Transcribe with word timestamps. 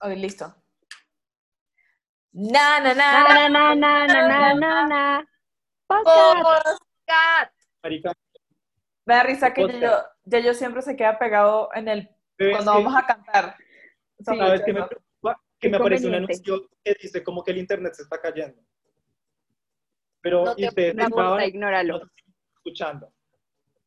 Ok, 0.00 0.10
listo. 0.16 0.54
Na, 2.32 2.80
na, 2.80 2.94
Na, 2.94 3.22
na, 3.24 3.48
na, 3.48 3.74
na, 3.74 4.06
na, 4.06 4.28
na, 4.28 4.54
na, 4.54 4.86
na. 4.86 5.28
Podcast. 5.88 7.54
Marica, 7.82 8.12
Me 9.06 9.14
da 9.14 9.22
risa 9.22 9.54
que 9.54 9.62
yo, 9.62 9.90
yo, 10.24 10.38
yo 10.38 10.54
siempre 10.54 10.82
se 10.82 10.94
queda 10.94 11.18
pegado 11.18 11.70
en 11.74 11.88
el 11.88 12.08
cuando 12.52 12.74
vamos 12.74 12.94
a 12.94 13.06
cantar. 13.06 13.56
¿Sabes 14.20 14.62
qué 14.64 14.72
me 14.72 14.82
preocupa? 14.86 15.40
Que 15.58 15.68
me 15.68 15.76
aparece 15.78 16.06
un 16.06 16.14
anuncio 16.14 16.68
que 16.84 16.94
dice 17.00 17.24
como 17.24 17.42
que 17.42 17.52
el 17.52 17.58
internet 17.58 17.94
se 17.94 18.02
está 18.02 18.20
cayendo. 18.20 18.62
Pero 20.20 20.44
No 20.44 20.54
te 20.54 20.62
y 20.62 20.68
ustedes 20.68 20.94
No 20.94 21.40
ignóralo. 21.40 22.02
escuchando. 22.56 23.12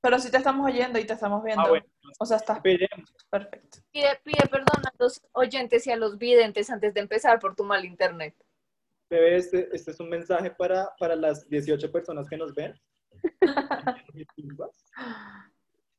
Pero 0.01 0.19
sí 0.19 0.31
te 0.31 0.37
estamos 0.37 0.65
oyendo 0.65 0.97
y 0.99 1.05
te 1.05 1.13
estamos 1.13 1.43
viendo. 1.43 1.63
Ah, 1.63 1.69
bueno, 1.69 1.85
O 2.19 2.25
sea, 2.25 2.37
estás 2.37 2.57
esperemos. 2.57 3.13
perfecto. 3.29 3.77
Pide, 3.91 4.19
pide 4.23 4.47
perdón 4.49 4.85
a 4.85 4.93
los 4.97 5.21
oyentes 5.33 5.85
y 5.87 5.91
a 5.91 5.95
los 5.95 6.17
videntes 6.17 6.69
antes 6.71 6.93
de 6.93 7.01
empezar 7.01 7.39
por 7.39 7.55
tu 7.55 7.63
mal 7.63 7.85
internet. 7.85 8.35
Bebé, 9.09 9.35
este, 9.37 9.69
este 9.73 9.91
es 9.91 9.99
un 9.99 10.09
mensaje 10.09 10.49
para, 10.51 10.89
para 10.97 11.15
las 11.15 11.47
18 11.49 11.91
personas 11.91 12.27
que 12.27 12.37
nos 12.37 12.53
ven. 12.55 12.73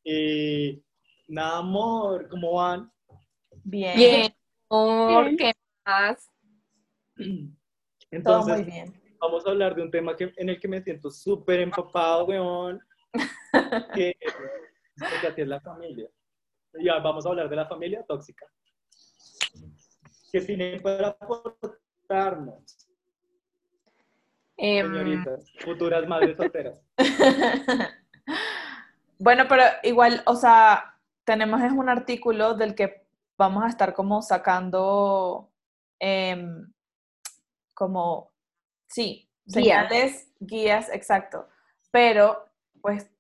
y 0.05 0.82
nada, 1.29 1.59
amor, 1.59 2.29
¿cómo 2.29 2.55
van? 2.55 2.91
Bien. 3.62 3.96
Bien, 3.96 4.34
amor, 4.69 5.24
Bien. 5.27 5.37
¿qué 5.37 5.52
más? 5.87 6.29
Todo 7.16 7.29
Entonces, 8.10 8.57
muy 8.57 8.65
bien. 8.65 9.02
vamos 9.21 9.46
a 9.46 9.51
hablar 9.51 9.74
de 9.77 9.82
un 9.82 9.91
tema 9.91 10.16
que, 10.16 10.32
en 10.37 10.48
el 10.48 10.59
que 10.59 10.69
me 10.69 10.82
siento 10.82 11.10
súper 11.10 11.60
empapado, 11.60 12.24
weón. 12.24 12.80
que 13.95 14.16
porque 14.98 15.27
así 15.29 15.41
es 15.41 15.48
la 15.48 15.61
familia. 15.61 16.09
Ya, 16.80 16.98
vamos 17.01 17.27
a 17.27 17.30
hablar 17.30 17.48
de 17.48 17.57
la 17.57 17.66
familia 17.66 18.05
tóxica. 18.07 18.47
¿Qué 20.30 20.41
tienen 20.41 20.80
para 20.80 21.09
aportarnos, 21.09 22.82
Em, 24.57 24.87
señoritas, 24.87 25.52
futuras 25.59 26.07
madres 26.07 26.37
solteras? 26.37 26.79
Bueno, 29.19 29.45
pero 29.49 29.63
igual, 29.85 30.21
o 30.26 30.35
sea, 30.35 30.99
tenemos 31.23 31.63
es 31.63 31.71
un 31.71 31.88
artículo 31.88 32.54
del 32.54 32.74
que 32.74 33.07
vamos 33.38 33.63
a 33.63 33.69
estar 33.69 33.95
como 33.95 34.21
sacando, 34.21 35.49
em, 36.01 36.73
como, 37.73 38.32
sí, 38.88 39.30
Guías. 39.45 39.54
señales, 39.54 40.32
guías, 40.41 40.88
exacto. 40.93 41.47
Pero, 41.93 42.51
pues, 42.83 43.11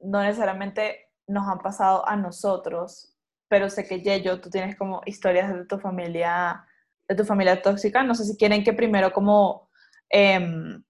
no 0.00 0.22
necesariamente 0.22 1.10
nos 1.26 1.48
han 1.48 1.58
pasado 1.60 2.06
a 2.06 2.16
nosotros, 2.16 3.16
pero 3.48 3.70
sé 3.70 3.86
que 3.86 4.00
Yeyo, 4.00 4.40
tú 4.40 4.50
tienes 4.50 4.76
como 4.76 5.02
historias 5.06 5.54
de 5.54 5.64
tu 5.66 5.78
familia, 5.78 6.66
de 7.08 7.14
tu 7.14 7.24
familia 7.24 7.62
tóxica. 7.62 8.02
No 8.02 8.14
sé 8.14 8.24
si 8.24 8.36
quieren 8.36 8.64
que 8.64 8.72
primero 8.72 9.12
como 9.12 9.70
em, 10.08 10.82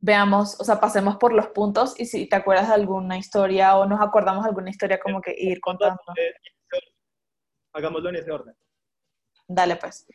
veamos, 0.00 0.60
o 0.60 0.64
sea, 0.64 0.80
pasemos 0.80 1.16
por 1.16 1.32
los 1.32 1.48
puntos 1.48 1.98
y 1.98 2.06
si 2.06 2.28
te 2.28 2.36
acuerdas 2.36 2.68
de 2.68 2.74
alguna 2.74 3.16
historia 3.16 3.76
o 3.76 3.86
nos 3.86 4.00
acordamos 4.00 4.44
de 4.44 4.50
alguna 4.50 4.70
historia 4.70 5.00
como 5.00 5.20
que 5.20 5.34
ir 5.36 5.60
contando. 5.60 6.00
Hagámoslo 7.72 8.08
en 8.10 8.16
ese 8.16 8.30
orden. 8.30 8.54
Dale 9.48 9.76
pues. 9.76 10.06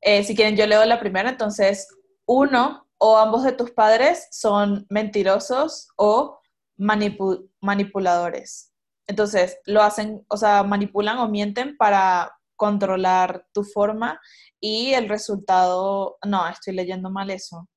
Eh, 0.00 0.22
si 0.22 0.36
quieren, 0.36 0.56
yo 0.56 0.66
leo 0.66 0.84
la 0.84 1.00
primera. 1.00 1.28
Entonces, 1.28 1.88
uno 2.26 2.88
o 2.98 3.16
ambos 3.16 3.44
de 3.44 3.52
tus 3.52 3.70
padres 3.70 4.28
son 4.30 4.86
mentirosos 4.90 5.88
o 5.96 6.37
manipu- 6.78 7.50
manipuladores. 7.60 8.72
Entonces, 9.06 9.58
lo 9.64 9.82
hacen, 9.82 10.24
o 10.28 10.36
sea, 10.36 10.62
manipulan 10.62 11.18
o 11.18 11.28
mienten 11.28 11.76
para 11.76 12.34
controlar 12.56 13.46
tu 13.52 13.64
forma 13.64 14.20
y 14.60 14.92
el 14.94 15.08
resultado, 15.08 16.18
no, 16.26 16.46
estoy 16.48 16.74
leyendo 16.74 17.10
mal 17.10 17.30
eso. 17.30 17.68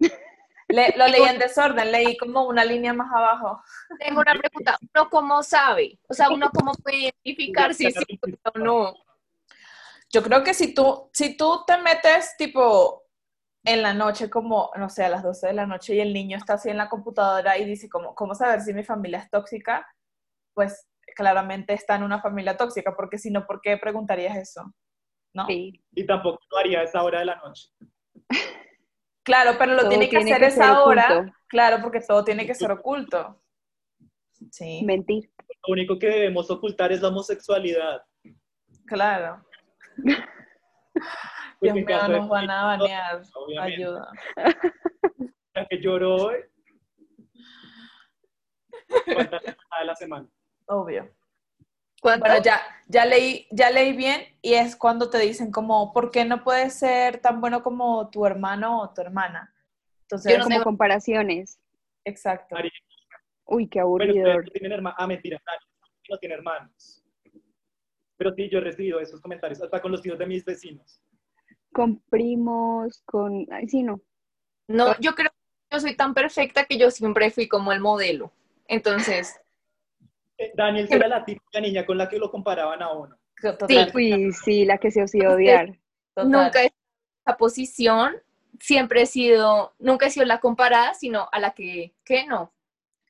Le- 0.68 0.94
lo 0.96 1.06
leí 1.06 1.22
en 1.24 1.38
desorden, 1.38 1.92
leí 1.92 2.16
como 2.16 2.46
una 2.46 2.64
línea 2.64 2.94
más 2.94 3.12
abajo. 3.14 3.62
tengo 3.98 4.20
una 4.20 4.32
pregunta. 4.32 4.78
¿Uno 4.94 5.10
cómo 5.10 5.42
sabe? 5.42 5.98
O 6.08 6.14
sea, 6.14 6.30
¿uno 6.30 6.50
cómo 6.50 6.72
puede 6.74 6.98
identificar 7.24 7.74
si 7.74 7.90
sí 7.90 8.18
o 8.54 8.58
no? 8.58 8.94
Yo 10.10 10.22
creo 10.22 10.42
que 10.42 10.54
si 10.54 10.72
tú, 10.72 11.10
si 11.12 11.36
tú 11.36 11.62
te 11.66 11.76
metes 11.78 12.36
tipo 12.38 13.01
en 13.64 13.82
la 13.82 13.94
noche, 13.94 14.28
como, 14.28 14.70
no 14.76 14.88
sé, 14.88 15.04
a 15.04 15.08
las 15.08 15.22
12 15.22 15.48
de 15.48 15.52
la 15.52 15.66
noche 15.66 15.94
y 15.94 16.00
el 16.00 16.12
niño 16.12 16.36
está 16.36 16.54
así 16.54 16.68
en 16.68 16.76
la 16.78 16.88
computadora 16.88 17.58
y 17.58 17.64
dice, 17.64 17.88
como, 17.88 18.14
¿cómo 18.14 18.34
saber 18.34 18.60
si 18.60 18.74
mi 18.74 18.82
familia 18.82 19.20
es 19.20 19.30
tóxica? 19.30 19.86
Pues 20.54 20.88
claramente 21.14 21.72
está 21.72 21.96
en 21.96 22.02
una 22.02 22.20
familia 22.20 22.56
tóxica, 22.56 22.94
porque 22.96 23.18
si 23.18 23.30
no, 23.30 23.46
¿por 23.46 23.60
qué 23.60 23.76
preguntarías 23.76 24.36
eso? 24.36 24.72
¿No? 25.34 25.46
Sí. 25.46 25.82
Y 25.92 26.06
tampoco 26.06 26.40
lo 26.50 26.58
haría 26.58 26.80
a 26.80 26.82
esa 26.84 27.02
hora 27.02 27.20
de 27.20 27.24
la 27.26 27.36
noche. 27.36 27.68
Claro, 29.22 29.52
pero 29.58 29.72
lo 29.72 29.80
Todo 29.80 29.88
tiene 29.90 30.08
que 30.08 30.16
tiene 30.16 30.32
hacer 30.32 30.42
que 30.48 30.54
esa 30.54 30.82
hora. 30.82 31.12
oculto. 31.18 31.32
Claro, 31.48 31.78
porque 31.80 32.00
todo 32.00 32.24
tiene 32.24 32.44
que 32.46 32.54
ser 32.54 32.72
oculto. 32.72 33.40
Sí, 34.50 34.82
Mentir. 34.84 35.30
Lo 35.66 35.72
único 35.72 35.98
que 35.98 36.08
debemos 36.08 36.50
ocultar 36.50 36.90
es 36.90 37.00
la 37.00 37.08
homosexualidad. 37.08 38.02
claro. 38.86 39.44
Dios 41.62 41.74
mío, 41.76 42.08
nos 42.08 42.28
van 42.28 42.50
a 42.50 42.64
banear. 42.64 43.22
Obviamente. 43.34 43.74
Ayuda. 43.84 44.10
La 45.54 45.66
que 45.66 45.80
lloró 45.80 46.16
hoy. 46.16 46.36
Semana 49.04 49.40
de 49.80 49.84
la 49.86 49.94
semana. 49.96 50.28
Obvio. 50.66 51.10
¿Cuánto? 52.00 52.26
Bueno, 52.26 52.42
ya, 52.42 52.60
ya 52.88 53.04
leí, 53.06 53.46
ya 53.50 53.70
leí 53.70 53.92
bien 53.96 54.22
y 54.42 54.54
es 54.54 54.74
cuando 54.76 55.08
te 55.08 55.18
dicen 55.18 55.50
como, 55.52 55.92
¿por 55.92 56.10
qué 56.10 56.24
no 56.24 56.42
puedes 56.42 56.74
ser 56.78 57.20
tan 57.20 57.40
bueno 57.40 57.62
como 57.62 58.10
tu 58.10 58.26
hermano 58.26 58.80
o 58.80 58.92
tu 58.92 59.00
hermana? 59.00 59.54
Entonces, 60.02 60.32
Yo 60.32 60.38
no 60.38 60.44
Como 60.44 60.54
tengo- 60.54 60.64
comparaciones. 60.64 61.60
exacto. 62.04 62.56
Uy, 63.46 63.68
qué 63.68 63.84
ustedes 63.84 64.14
no 64.24 64.42
tienen 64.52 64.72
hermanos. 64.72 64.96
Ah, 64.98 65.06
mentira, 65.06 65.40
no 66.08 66.16
tiene 66.18 66.34
hermanos. 66.36 67.04
Pero 68.16 68.32
sí, 68.34 68.48
yo 68.50 68.58
he 68.58 68.62
recibido 68.62 69.00
esos 69.00 69.20
comentarios, 69.20 69.60
hasta 69.62 69.80
con 69.80 69.92
los 69.92 70.04
hijos 70.04 70.18
de 70.18 70.26
mis 70.26 70.44
vecinos. 70.44 71.00
Con 71.72 71.98
primos, 72.10 73.02
con... 73.04 73.46
Ay, 73.50 73.68
sí, 73.68 73.82
no. 73.82 74.00
No, 74.68 74.98
yo 75.00 75.14
creo 75.14 75.30
que 75.30 75.76
yo 75.76 75.80
soy 75.80 75.96
tan 75.96 76.14
perfecta 76.14 76.64
que 76.64 76.78
yo 76.78 76.90
siempre 76.90 77.30
fui 77.30 77.48
como 77.48 77.72
el 77.72 77.80
modelo. 77.80 78.32
Entonces, 78.66 79.38
Eh, 80.38 80.52
Daniel 80.54 80.88
era 80.90 81.08
la 81.08 81.24
típica 81.24 81.60
niña 81.60 81.84
con 81.84 81.98
la 81.98 82.08
que 82.08 82.18
lo 82.18 82.30
comparaban 82.30 82.82
a 82.82 82.92
uno. 82.92 83.18
Total, 83.40 83.90
Uy, 83.94 84.32
sí, 84.32 84.64
la 84.64 84.78
que 84.78 84.90
se 84.90 85.02
os 85.02 85.14
iba 85.14 85.30
a 85.30 85.34
odiar. 85.34 85.78
total. 86.14 86.30
nunca 86.30 86.62
he 86.62 86.72
esa 87.24 87.36
posición, 87.36 88.16
siempre 88.60 89.02
he 89.02 89.06
sido, 89.06 89.74
nunca 89.78 90.06
he 90.06 90.10
sido 90.10 90.26
la 90.26 90.40
comparada, 90.40 90.94
sino 90.94 91.28
a 91.30 91.38
la 91.38 91.52
que, 91.52 91.94
que 92.04 92.26
no. 92.26 92.52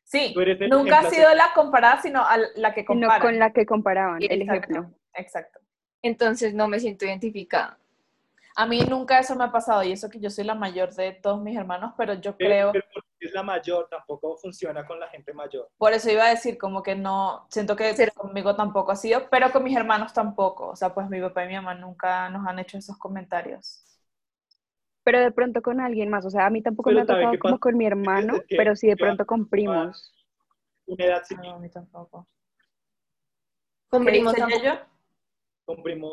Sí, 0.05 0.35
nunca 0.69 1.01
ha 1.01 1.11
sido 1.11 1.33
la 1.35 1.53
comparada, 1.55 2.03
sino 2.03 2.21
a 2.21 2.37
la 2.57 2.75
que 2.75 2.85
No 2.95 3.09
con 3.21 3.39
la 3.39 3.53
que 3.53 3.65
comparaban, 3.65 4.23
el 4.23 4.43
ejemplo. 4.43 4.91
Exacto. 5.15 5.61
Entonces 6.03 6.53
no 6.53 6.69
me 6.69 6.81
siento 6.81 7.07
identificada. 7.07 7.79
A 8.55 8.67
mí 8.67 8.81
nunca 8.83 9.19
eso 9.19 9.35
me 9.35 9.45
ha 9.45 9.51
pasado 9.53 9.83
y 9.83 9.93
eso 9.93 10.11
que 10.11 10.21
yo 10.21 10.29
soy 10.29 10.45
la 10.45 10.55
mayor 10.55 10.93
de 10.95 11.13
todos 11.13 11.41
mis 11.43 11.57
hermanos, 11.57 11.95
pero 11.97 12.15
yo 12.15 12.37
creo, 12.37 12.71
pero 12.73 12.85
porque 12.93 13.09
es 13.21 13.33
la 13.33 13.43
mayor, 13.43 13.89
tampoco 13.91 14.37
funciona 14.37 14.85
con 14.87 15.01
la 15.01 15.09
gente 15.09 15.33
mayor. 15.33 15.71
por 15.79 15.93
eso 15.95 16.11
iba 16.11 16.25
a 16.27 16.29
decir 16.31 16.59
como 16.59 16.83
que 16.83 16.95
no, 16.95 17.47
siento 17.51 17.77
que 17.77 17.95
Pero- 17.97 18.13
conmigo 18.13 18.55
tampoco 18.55 18.93
ha 18.93 18.97
sido, 18.97 19.29
pero 19.31 19.51
con 19.51 19.65
mis 19.65 19.75
hermanos 19.77 20.13
tampoco. 20.13 20.69
O 20.69 20.77
sea, 20.77 20.93
pues 20.93 21.09
mi 21.09 21.21
papá 21.21 21.45
y 21.45 21.49
mi 21.49 21.55
mamá 21.55 21.75
nunca 21.75 22.29
nos 22.29 22.47
han 22.47 22.59
hecho 22.59 22.77
esos 22.77 22.99
comentarios. 22.99 23.85
Pero 25.05 25.19
de 25.21 25.33
pronto 25.33 25.63
con 25.63 25.81
alguien 25.81 26.11
más. 26.11 26.25
O 26.27 26.31
sea, 26.31 26.47
a 26.47 26.51
mí 26.51 26.63
tampoco 26.63 26.91
Pero 26.91 26.97
me 26.99 27.03
ha 27.03 27.07
¿sabe 27.07 27.21
tocado 27.23 27.39
como 27.41 27.55
pasa? 27.55 27.61
con 27.61 27.77
mi 27.77 27.87
hermano, 27.87 28.35
que 28.47 28.57
pero 28.57 28.77
sí 28.77 28.87
de 28.87 28.97
pronto 28.97 29.27
con 29.27 29.49
primos. 29.49 30.13
Una 30.87 31.05
edad 31.07 31.23
sin 31.25 31.39
No, 31.39 31.55
a 31.55 31.59
mí 31.59 31.69
tampoco. 31.71 32.29
Con 33.89 34.05
¿Qué 34.05 34.11
primos 34.11 34.35
con 35.65 35.83
primos. 35.83 36.13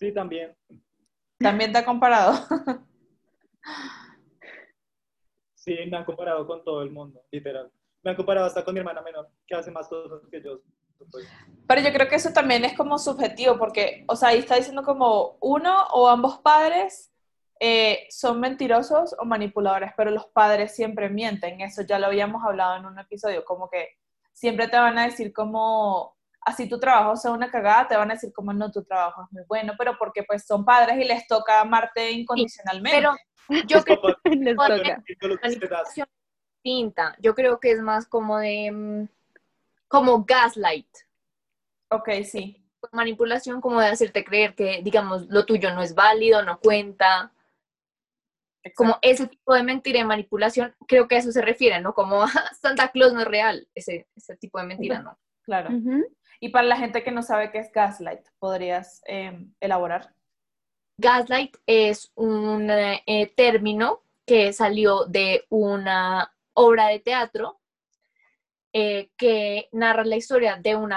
Sí, 0.00 0.12
también. 0.14 0.56
También 1.38 1.72
te 1.72 1.78
ha 1.78 1.84
comparado. 1.84 2.32
Sí, 5.54 5.76
me 5.90 5.98
han 5.98 6.06
comparado 6.06 6.46
con 6.46 6.64
todo 6.64 6.82
el 6.82 6.90
mundo, 6.90 7.22
literal. 7.30 7.70
Me 8.02 8.12
han 8.12 8.16
comparado 8.16 8.46
hasta 8.46 8.64
con 8.64 8.72
mi 8.72 8.80
hermana 8.80 9.02
menor, 9.02 9.28
que 9.46 9.54
hace 9.54 9.70
más 9.70 9.88
cosas 9.88 10.22
que 10.30 10.42
yo. 10.42 10.62
pues. 11.10 11.28
Pero 11.68 11.82
yo 11.82 11.92
creo 11.92 12.08
que 12.08 12.14
eso 12.14 12.32
también 12.32 12.64
es 12.64 12.74
como 12.74 12.98
subjetivo, 12.98 13.58
porque, 13.58 14.06
o 14.08 14.16
sea, 14.16 14.30
ahí 14.30 14.38
está 14.38 14.56
diciendo 14.56 14.82
como 14.82 15.36
uno 15.42 15.84
o 15.92 16.08
ambos 16.08 16.38
padres 16.38 17.12
eh, 17.60 18.06
son 18.08 18.40
mentirosos 18.40 19.14
o 19.18 19.26
manipuladores, 19.26 19.92
pero 19.98 20.10
los 20.10 20.28
padres 20.28 20.74
siempre 20.74 21.10
mienten. 21.10 21.60
Eso 21.60 21.82
ya 21.82 21.98
lo 21.98 22.06
habíamos 22.06 22.42
hablado 22.42 22.78
en 22.78 22.86
un 22.86 22.98
episodio, 22.98 23.44
como 23.44 23.68
que 23.68 23.98
siempre 24.32 24.66
te 24.68 24.78
van 24.78 24.96
a 24.96 25.04
decir 25.04 25.34
como, 25.34 26.16
así 26.42 26.68
tu 26.68 26.78
trabajo 26.80 27.16
sea 27.16 27.32
una 27.32 27.50
cagada, 27.50 27.88
te 27.88 27.96
van 27.96 28.10
a 28.10 28.14
decir 28.14 28.32
como, 28.32 28.52
no, 28.52 28.70
tu 28.70 28.82
trabajo 28.84 29.22
es 29.24 29.32
muy 29.32 29.42
bueno, 29.48 29.74
pero 29.78 29.96
porque 29.98 30.22
pues 30.24 30.46
son 30.46 30.64
padres 30.64 30.98
y 30.98 31.04
les 31.04 31.26
toca 31.26 31.60
amarte 31.60 32.10
incondicionalmente. 32.10 32.96
Pero 32.98 33.14
yo 33.66 33.82
creo 33.82 34.00
Les 34.24 34.56
toca. 34.56 35.02
que 35.04 35.16
manipulación 35.42 36.06
distinta. 36.62 37.16
Yo 37.20 37.34
creo 37.34 37.58
que 37.60 37.72
es 37.72 37.80
más 37.80 38.06
como 38.06 38.38
de, 38.38 38.70
mm, 38.70 39.08
como 39.88 40.24
gaslight. 40.24 40.88
Ok, 41.90 42.08
sí. 42.24 42.56
Manipulación 42.92 43.60
como 43.60 43.80
de 43.80 43.88
hacerte 43.88 44.24
creer 44.24 44.54
que, 44.54 44.80
digamos, 44.82 45.26
lo 45.28 45.44
tuyo 45.44 45.74
no 45.74 45.82
es 45.82 45.94
válido, 45.94 46.42
no 46.42 46.58
cuenta. 46.60 47.32
Como 48.76 48.98
ese 49.02 49.26
tipo 49.26 49.54
de 49.54 49.62
mentira 49.62 49.98
y 50.00 50.04
manipulación, 50.04 50.74
creo 50.86 51.08
que 51.08 51.16
a 51.16 51.18
eso 51.18 51.32
se 51.32 51.40
refiere, 51.42 51.80
¿no? 51.80 51.94
Como 51.94 52.22
"Ah, 52.22 52.26
Santa 52.60 52.88
Claus 52.88 53.12
no 53.12 53.20
es 53.20 53.26
real, 53.26 53.66
ese, 53.74 54.06
ese 54.14 54.36
tipo 54.36 54.58
de 54.58 54.66
mentira, 54.66 55.00
¿no? 55.00 55.18
Claro. 55.42 55.70
Y 56.40 56.48
para 56.48 56.66
la 56.66 56.76
gente 56.76 57.04
que 57.04 57.10
no 57.10 57.22
sabe 57.22 57.50
qué 57.52 57.58
es 57.58 57.70
gaslight, 57.70 58.26
¿podrías 58.38 59.02
eh, 59.06 59.46
elaborar? 59.60 60.14
Gaslight 61.00 61.56
es 61.66 62.12
un 62.14 62.70
eh, 62.70 63.02
eh, 63.06 63.32
término 63.34 64.02
que 64.26 64.52
salió 64.52 65.04
de 65.06 65.44
una 65.48 66.34
obra 66.52 66.88
de 66.88 67.00
teatro 67.00 67.60
eh, 68.72 69.10
que 69.16 69.68
narra 69.72 70.04
la 70.04 70.16
historia 70.16 70.56
de 70.56 70.76
un 70.76 70.92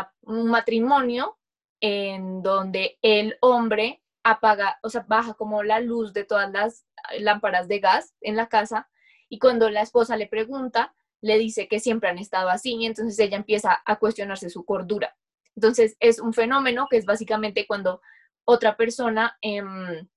matrimonio 0.50 1.38
en 1.80 2.44
donde 2.44 2.98
el 3.01 3.38
hombre 3.42 4.01
apaga, 4.24 4.78
o 4.84 4.90
sea, 4.90 5.06
baja 5.07 5.34
como 5.34 5.63
la 5.63 5.80
luz 5.80 6.13
de 6.13 6.25
todas 6.25 6.51
las 6.51 6.86
lámparas 7.19 7.68
de 7.68 7.80
gas 7.80 8.13
en 8.22 8.36
la 8.36 8.48
casa 8.48 8.90
y 9.30 9.40
cuando 9.40 9.69
la 9.69 9.81
esposa 9.81 10.16
le 10.18 10.28
pregunta, 10.28 10.94
le 11.22 11.38
dice 11.38 11.68
que 11.68 11.80
siempre 11.80 12.10
han 12.10 12.19
estado 12.19 12.50
así 12.50 12.75
y 12.75 12.86
entonces 12.86 13.18
ella 13.19 13.38
empieza 13.38 13.81
a 13.86 13.95
cuestionarse 13.98 14.50
su 14.50 14.66
cordura. 14.66 15.16
Entonces 15.56 15.96
es 16.00 16.20
un 16.20 16.34
fenómeno 16.34 16.88
que 16.90 16.98
es 16.98 17.06
básicamente 17.06 17.68
cuando 17.68 18.02
otra 18.46 18.76
persona 18.76 19.38
em, 19.42 20.08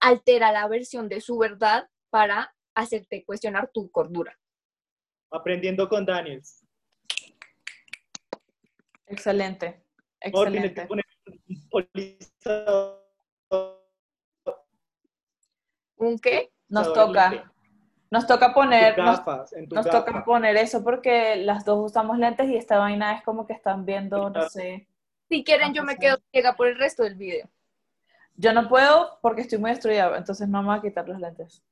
altera 0.00 0.52
la 0.52 0.68
versión 0.68 1.08
de 1.08 1.20
su 1.20 1.38
verdad 1.38 1.88
para 2.10 2.54
hacerte 2.74 3.24
cuestionar 3.24 3.70
tu 3.72 3.90
cordura. 3.90 4.38
Aprendiendo 5.30 5.88
con 5.88 6.04
Daniels. 6.04 6.66
Excelente. 9.06 9.84
Excelente. 10.20 10.86
un 10.88 11.68
polizador 11.68 13.00
¿Un 16.00 16.18
qué? 16.18 16.50
Nos 16.68 16.92
toca. 16.94 17.49
Nos 18.10 18.26
toca 18.26 18.52
poner, 18.52 18.98
nos, 18.98 19.22
toca 19.24 20.24
poner 20.24 20.56
eso 20.56 20.82
porque 20.82 21.36
las 21.36 21.64
dos 21.64 21.90
usamos 21.90 22.18
lentes 22.18 22.48
y 22.48 22.56
esta 22.56 22.78
vaina 22.78 23.14
es 23.14 23.22
como 23.22 23.46
que 23.46 23.52
están 23.52 23.86
viendo, 23.86 24.28
no 24.30 24.48
sé. 24.48 24.88
Si 25.28 25.44
quieren, 25.44 25.72
yo 25.72 25.84
me 25.84 25.96
quedo 25.96 26.18
ciega 26.32 26.56
por 26.56 26.66
el 26.66 26.76
resto 26.76 27.04
del 27.04 27.14
video. 27.14 27.48
Yo 28.34 28.52
no 28.52 28.68
puedo 28.68 29.18
porque 29.22 29.42
estoy 29.42 29.58
muy 29.58 29.70
destruida, 29.70 30.16
entonces 30.16 30.48
no 30.48 30.60
me 30.60 30.68
voy 30.68 30.78
a 30.78 30.82
quitar 30.82 31.08
los 31.08 31.20
lentes. 31.20 31.62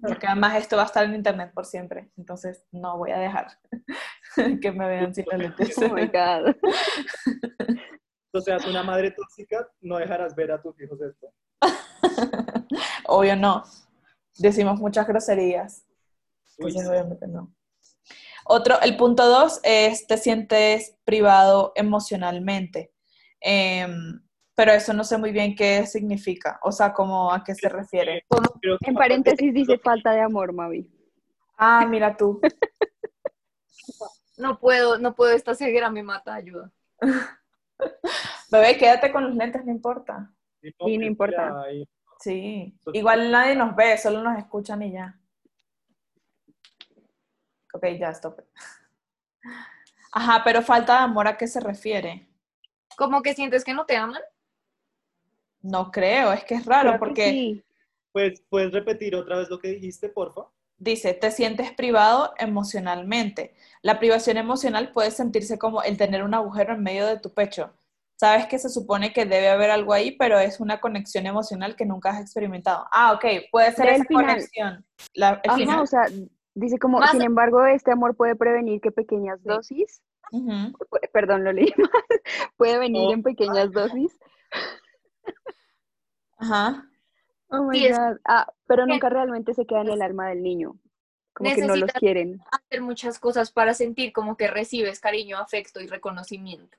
Porque 0.00 0.28
además 0.28 0.54
esto 0.54 0.76
va 0.76 0.82
a 0.82 0.86
estar 0.86 1.04
en 1.04 1.16
internet 1.16 1.50
por 1.52 1.66
siempre, 1.66 2.12
entonces 2.16 2.64
no 2.70 2.96
voy 2.96 3.10
a 3.10 3.18
dejar 3.18 3.48
que 4.62 4.70
me 4.70 4.86
vean 4.86 5.12
sin 5.12 5.24
los 5.32 5.38
lentes. 5.40 5.76
Oh 5.78 5.88
my 5.88 6.06
God. 6.06 6.54
O 8.32 8.40
sea, 8.40 8.58
una 8.68 8.84
madre 8.84 9.10
tóxica, 9.10 9.68
no 9.80 9.96
dejarás 9.96 10.36
ver 10.36 10.52
a 10.52 10.62
tus 10.62 10.80
hijos 10.80 11.00
esto. 11.00 11.32
Obvio 13.08 13.34
no. 13.34 13.64
Decimos 14.40 14.80
muchas 14.80 15.06
groserías. 15.06 15.84
Uy, 16.58 16.68
Entonces, 16.68 16.82
sí. 16.82 16.88
obviamente 16.88 17.26
no. 17.26 17.54
Otro, 18.46 18.80
el 18.80 18.96
punto 18.96 19.28
dos 19.28 19.60
es 19.62 20.06
te 20.06 20.16
sientes 20.16 20.96
privado 21.04 21.72
emocionalmente. 21.76 22.92
Em, 23.40 24.20
pero 24.54 24.72
eso 24.72 24.92
no 24.92 25.04
sé 25.04 25.18
muy 25.18 25.30
bien 25.30 25.54
qué 25.54 25.86
significa. 25.86 26.58
O 26.62 26.72
sea, 26.72 26.92
como 26.92 27.32
a 27.32 27.44
qué 27.44 27.54
se 27.54 27.68
refiere. 27.68 28.24
Creo 28.60 28.78
que 28.78 28.90
En 28.90 28.94
paréntesis 28.94 29.54
dice 29.54 29.78
falta 29.78 30.12
de 30.12 30.20
amor, 30.20 30.52
Mavi. 30.52 30.90
Ah, 31.56 31.86
mira 31.88 32.16
tú. 32.16 32.40
No 34.36 34.58
puedo, 34.58 34.98
no 34.98 35.14
puedo, 35.14 35.34
esta 35.34 35.54
ceguera 35.54 35.90
me 35.90 36.02
mata, 36.02 36.34
ayuda. 36.34 36.72
Bebé, 38.50 38.78
quédate 38.78 39.12
con 39.12 39.24
los 39.24 39.34
lentes, 39.36 39.62
no 39.66 39.70
importa. 39.70 40.32
Sí, 40.62 40.96
no 40.96 41.04
importa. 41.04 41.66
ya. 41.70 41.84
Sí. 42.20 42.78
Igual 42.92 43.30
nadie 43.30 43.56
nos 43.56 43.74
ve, 43.74 43.96
solo 43.98 44.22
nos 44.22 44.38
escuchan 44.38 44.82
y 44.82 44.92
ya. 44.92 45.18
Ok, 47.72 47.86
ya, 47.98 48.10
stop. 48.10 48.40
Ajá, 50.12 50.42
pero 50.44 50.60
falta 50.62 50.94
de 50.94 51.04
amor, 51.04 51.28
¿a 51.28 51.36
qué 51.36 51.46
se 51.46 51.60
refiere? 51.60 52.28
¿Cómo 52.96 53.22
que 53.22 53.34
sientes 53.34 53.64
que 53.64 53.74
no 53.74 53.86
te 53.86 53.96
aman? 53.96 54.20
No 55.62 55.90
creo, 55.90 56.32
es 56.32 56.44
que 56.44 56.54
es 56.54 56.66
raro 56.66 56.90
Creo 56.90 56.98
porque 56.98 57.30
sí. 57.30 57.64
Pues, 58.12 58.42
¿puedes 58.48 58.72
repetir 58.72 59.14
otra 59.14 59.38
vez 59.38 59.48
lo 59.48 59.58
que 59.58 59.68
dijiste, 59.68 60.08
porfa? 60.08 60.48
dice, 60.80 61.14
te 61.14 61.30
sientes 61.30 61.70
privado 61.72 62.34
emocionalmente. 62.38 63.54
La 63.82 64.00
privación 64.00 64.38
emocional 64.38 64.92
puede 64.92 65.12
sentirse 65.12 65.58
como 65.58 65.82
el 65.82 65.96
tener 65.96 66.24
un 66.24 66.34
agujero 66.34 66.74
en 66.74 66.82
medio 66.82 67.06
de 67.06 67.20
tu 67.20 67.32
pecho. 67.32 67.72
Sabes 68.20 68.44
que 68.48 68.58
se 68.58 68.68
supone 68.68 69.14
que 69.14 69.24
debe 69.24 69.48
haber 69.48 69.70
algo 69.70 69.94
ahí, 69.94 70.10
pero 70.14 70.38
es 70.38 70.60
una 70.60 70.78
conexión 70.78 71.24
emocional 71.24 71.74
que 71.74 71.86
nunca 71.86 72.10
has 72.10 72.20
experimentado. 72.20 72.86
Ah, 72.92 73.12
ok, 73.14 73.24
puede 73.50 73.72
ser 73.72 73.86
Del 73.86 73.94
esa 73.94 74.04
final. 74.04 74.26
conexión. 74.26 74.86
La- 75.14 75.40
Ajá, 75.42 75.56
final. 75.56 75.80
o 75.80 75.86
sea, 75.86 76.02
dice 76.54 76.78
como, 76.78 76.98
Más- 76.98 77.12
sin 77.12 77.22
embargo, 77.22 77.64
este 77.64 77.92
amor 77.92 78.14
puede 78.16 78.36
prevenir 78.36 78.82
que 78.82 78.90
pequeñas 78.92 79.42
dosis, 79.42 80.02
perdón, 81.14 81.44
lo 81.44 81.52
leí 81.54 81.72
mal, 81.78 81.90
puede 82.58 82.78
venir 82.78 83.06
Oh. 83.08 83.12
en 83.14 83.22
pequeñas 83.22 83.72
dosis. 83.72 84.14
Ajá. 86.36 86.86
Oh 87.48 87.62
my 87.64 87.78
Sí, 87.78 87.86
es- 87.86 87.98
God. 87.98 88.18
Ah, 88.26 88.46
pero 88.66 88.84
nunca 88.86 89.08
realmente 89.08 89.54
se 89.54 89.64
queda 89.64 89.80
en 89.80 89.88
el 89.88 90.02
alma 90.02 90.28
del 90.28 90.42
niño. 90.42 90.74
Como 91.32 91.54
que 91.54 91.62
no 91.66 91.74
los 91.74 91.90
quieren. 91.94 92.38
Hacer 92.52 92.82
muchas 92.82 93.18
cosas 93.18 93.50
para 93.50 93.72
sentir 93.72 94.12
como 94.12 94.36
que 94.36 94.46
recibes 94.46 95.00
cariño, 95.00 95.38
afecto 95.38 95.80
y 95.80 95.86
reconocimiento. 95.86 96.76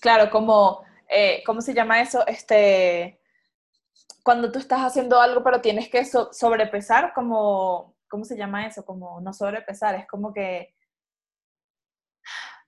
Claro, 0.00 0.30
como, 0.30 0.84
eh, 1.08 1.42
¿cómo 1.44 1.60
se 1.60 1.74
llama 1.74 2.00
eso? 2.00 2.26
Este, 2.26 3.20
cuando 4.22 4.52
tú 4.52 4.58
estás 4.58 4.80
haciendo 4.80 5.20
algo, 5.20 5.42
pero 5.42 5.60
tienes 5.60 5.88
que 5.88 6.04
so- 6.04 6.32
sobrepesar, 6.32 7.12
como, 7.14 7.96
¿cómo 8.08 8.24
se 8.24 8.36
llama 8.36 8.66
eso? 8.66 8.84
Como 8.84 9.20
no 9.20 9.32
sobrepesar, 9.32 9.94
es 9.96 10.06
como 10.06 10.32
que 10.32 10.74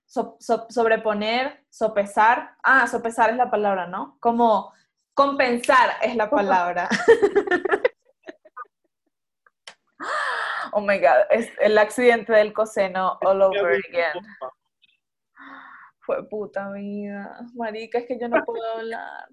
so- 0.05 0.37
so- 0.39 0.67
sobreponer, 0.69 1.65
sopesar. 1.69 2.55
Ah, 2.63 2.87
sopesar 2.87 3.29
es 3.29 3.37
la 3.37 3.49
palabra, 3.49 3.87
¿no? 3.87 4.17
Como 4.19 4.73
compensar 5.13 5.91
es 6.01 6.15
la 6.15 6.29
palabra. 6.29 6.89
oh 10.73 10.81
my 10.81 10.97
God, 10.99 11.27
es 11.29 11.49
el 11.59 11.77
accidente 11.77 12.33
del 12.33 12.53
coseno 12.53 13.17
all 13.21 13.41
over 13.41 13.79
again. 13.89 14.13
Fue 16.01 16.27
puta 16.27 16.71
vida. 16.71 17.39
Marica, 17.55 17.99
es 17.99 18.05
que 18.07 18.19
yo 18.19 18.27
no 18.27 18.43
puedo 18.45 18.63
hablar. 18.77 19.27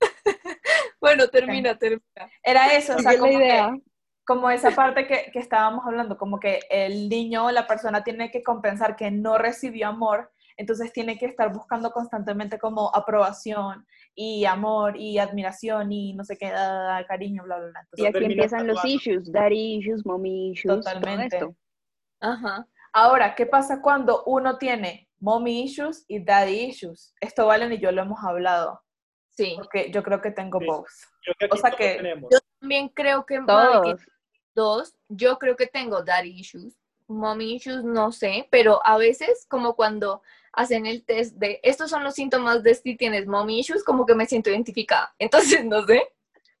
Bueno, 1.00 1.28
termina, 1.28 1.78
termina. 1.78 2.02
Era 2.42 2.74
eso, 2.74 2.96
o 2.96 2.98
sea, 2.98 3.16
como, 3.18 3.38
que- 3.38 3.82
como 4.26 4.50
esa 4.50 4.72
parte 4.72 5.06
que, 5.06 5.30
que 5.32 5.38
estábamos 5.38 5.86
hablando, 5.86 6.18
como 6.18 6.40
que 6.40 6.60
el 6.70 7.08
niño 7.08 7.46
o 7.46 7.50
la 7.52 7.66
persona 7.66 8.02
tiene 8.02 8.30
que 8.30 8.42
compensar 8.42 8.96
que 8.96 9.10
no 9.10 9.38
recibió 9.38 9.88
amor, 9.88 10.30
entonces 10.56 10.92
tiene 10.92 11.16
que 11.16 11.26
estar 11.26 11.52
buscando 11.52 11.92
constantemente 11.92 12.58
como 12.58 12.94
aprobación 12.94 13.86
y 14.14 14.44
amor 14.44 14.96
y 14.96 15.18
admiración 15.18 15.92
y 15.92 16.14
no 16.14 16.24
sé 16.24 16.36
qué, 16.36 16.50
da, 16.50 16.72
da, 16.72 16.82
da, 16.94 17.06
cariño, 17.06 17.44
bla, 17.44 17.58
bla, 17.58 17.68
bla. 17.68 17.86
Y 17.94 18.06
aquí 18.06 18.24
empiezan 18.24 18.66
los 18.66 18.84
issues, 18.84 19.30
daddy 19.30 19.76
issues, 19.76 20.04
mommy 20.04 20.50
issues, 20.50 20.84
todo 20.84 20.94
Totalmente. 20.94 21.36
esto. 21.36 21.54
Ajá. 22.20 22.66
ahora, 22.92 23.36
¿qué 23.36 23.46
pasa 23.46 23.80
cuando 23.80 24.24
uno 24.24 24.58
tiene 24.58 25.07
mommy 25.20 25.62
issues 25.64 26.04
y 26.08 26.22
daddy 26.24 26.64
issues? 26.66 27.14
Esto 27.20 27.46
Valen 27.46 27.72
y 27.72 27.78
yo 27.78 27.92
lo 27.92 28.02
hemos 28.02 28.22
hablado, 28.24 28.82
Sí. 29.30 29.54
porque 29.56 29.90
yo 29.90 30.02
creo 30.02 30.20
que 30.20 30.30
tengo 30.30 30.58
Sí. 30.60 30.66
both. 30.66 30.88
Que 31.38 31.48
O 31.50 31.56
sea 31.56 31.70
que- 31.72 31.94
tenemos. 31.96 32.30
Yo 32.32 32.38
también 32.60 32.88
creo 32.88 33.24
que 33.26 33.40
Todos. 33.46 34.00
dos. 34.54 34.94
Yo 35.08 35.38
creo 35.38 35.56
que 35.56 35.66
tengo 35.66 36.02
daddy 36.02 36.30
issues. 36.40 36.74
Mommy 37.06 37.54
issues, 37.54 37.84
no 37.84 38.12
sé, 38.12 38.48
pero 38.50 38.84
a 38.84 38.98
veces, 38.98 39.46
como 39.48 39.74
cuando 39.76 40.22
hacen 40.52 40.86
el 40.86 41.04
test 41.04 41.36
de 41.36 41.58
estos 41.62 41.88
son 41.90 42.04
los 42.04 42.14
síntomas 42.14 42.62
de 42.62 42.74
si 42.74 42.96
tienes 42.96 43.26
mommy 43.26 43.60
issues, 43.60 43.82
como 43.84 44.04
que 44.04 44.14
me 44.14 44.26
siento 44.26 44.50
identificada. 44.50 45.14
Entonces, 45.18 45.64
no 45.64 45.86
sé. 45.86 46.02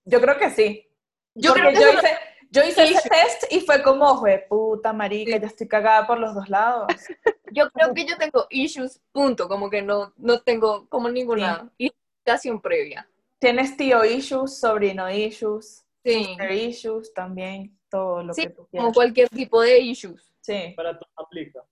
Yo 0.04 0.20
creo 0.20 0.38
que 0.38 0.50
sí. 0.50 0.88
Yo 1.34 1.50
Porque 1.52 1.68
creo 1.68 1.72
que 1.74 1.80
yo 1.80 1.98
hice, 1.98 2.16
yo 2.50 2.62
hice 2.62 2.82
ese 2.84 2.92
Issues. 2.92 3.02
test 3.10 3.52
y 3.52 3.60
fue 3.60 3.82
como, 3.82 4.16
jue 4.16 4.46
puta 4.48 4.92
marica, 4.92 5.32
Sí. 5.36 5.40
yo 5.40 5.46
estoy 5.46 5.68
cagada 5.68 6.06
por 6.06 6.18
los 6.18 6.34
dos 6.34 6.48
lados. 6.48 6.86
yo 7.52 7.70
creo 7.70 7.92
que 7.94 8.04
yo 8.06 8.16
tengo 8.16 8.46
issues, 8.50 9.00
punto, 9.12 9.48
como 9.48 9.68
que 9.70 9.82
no, 9.82 10.12
no 10.16 10.40
tengo 10.42 10.88
como 10.88 11.08
ninguna 11.08 11.70
identificación 11.78 12.60
previa. 12.60 13.08
Tienes 13.38 13.76
tío 13.76 14.04
issues, 14.04 14.58
sobrino 14.58 15.10
issues, 15.10 15.84
Sí, 16.04 16.24
sister 16.24 16.52
issues 16.52 17.12
también, 17.12 17.78
todo 17.90 18.22
lo 18.22 18.32
Sí, 18.34 18.42
que 18.42 18.50
tú 18.50 18.56
como 18.56 18.68
quieras. 18.70 18.94
cualquier 18.94 19.28
tipo 19.28 19.60
de 19.60 19.78
issues. 19.80 20.32
Sí, 20.40 20.72
Para 20.76 20.98
todo 20.98 21.10
aplica. 21.16 21.62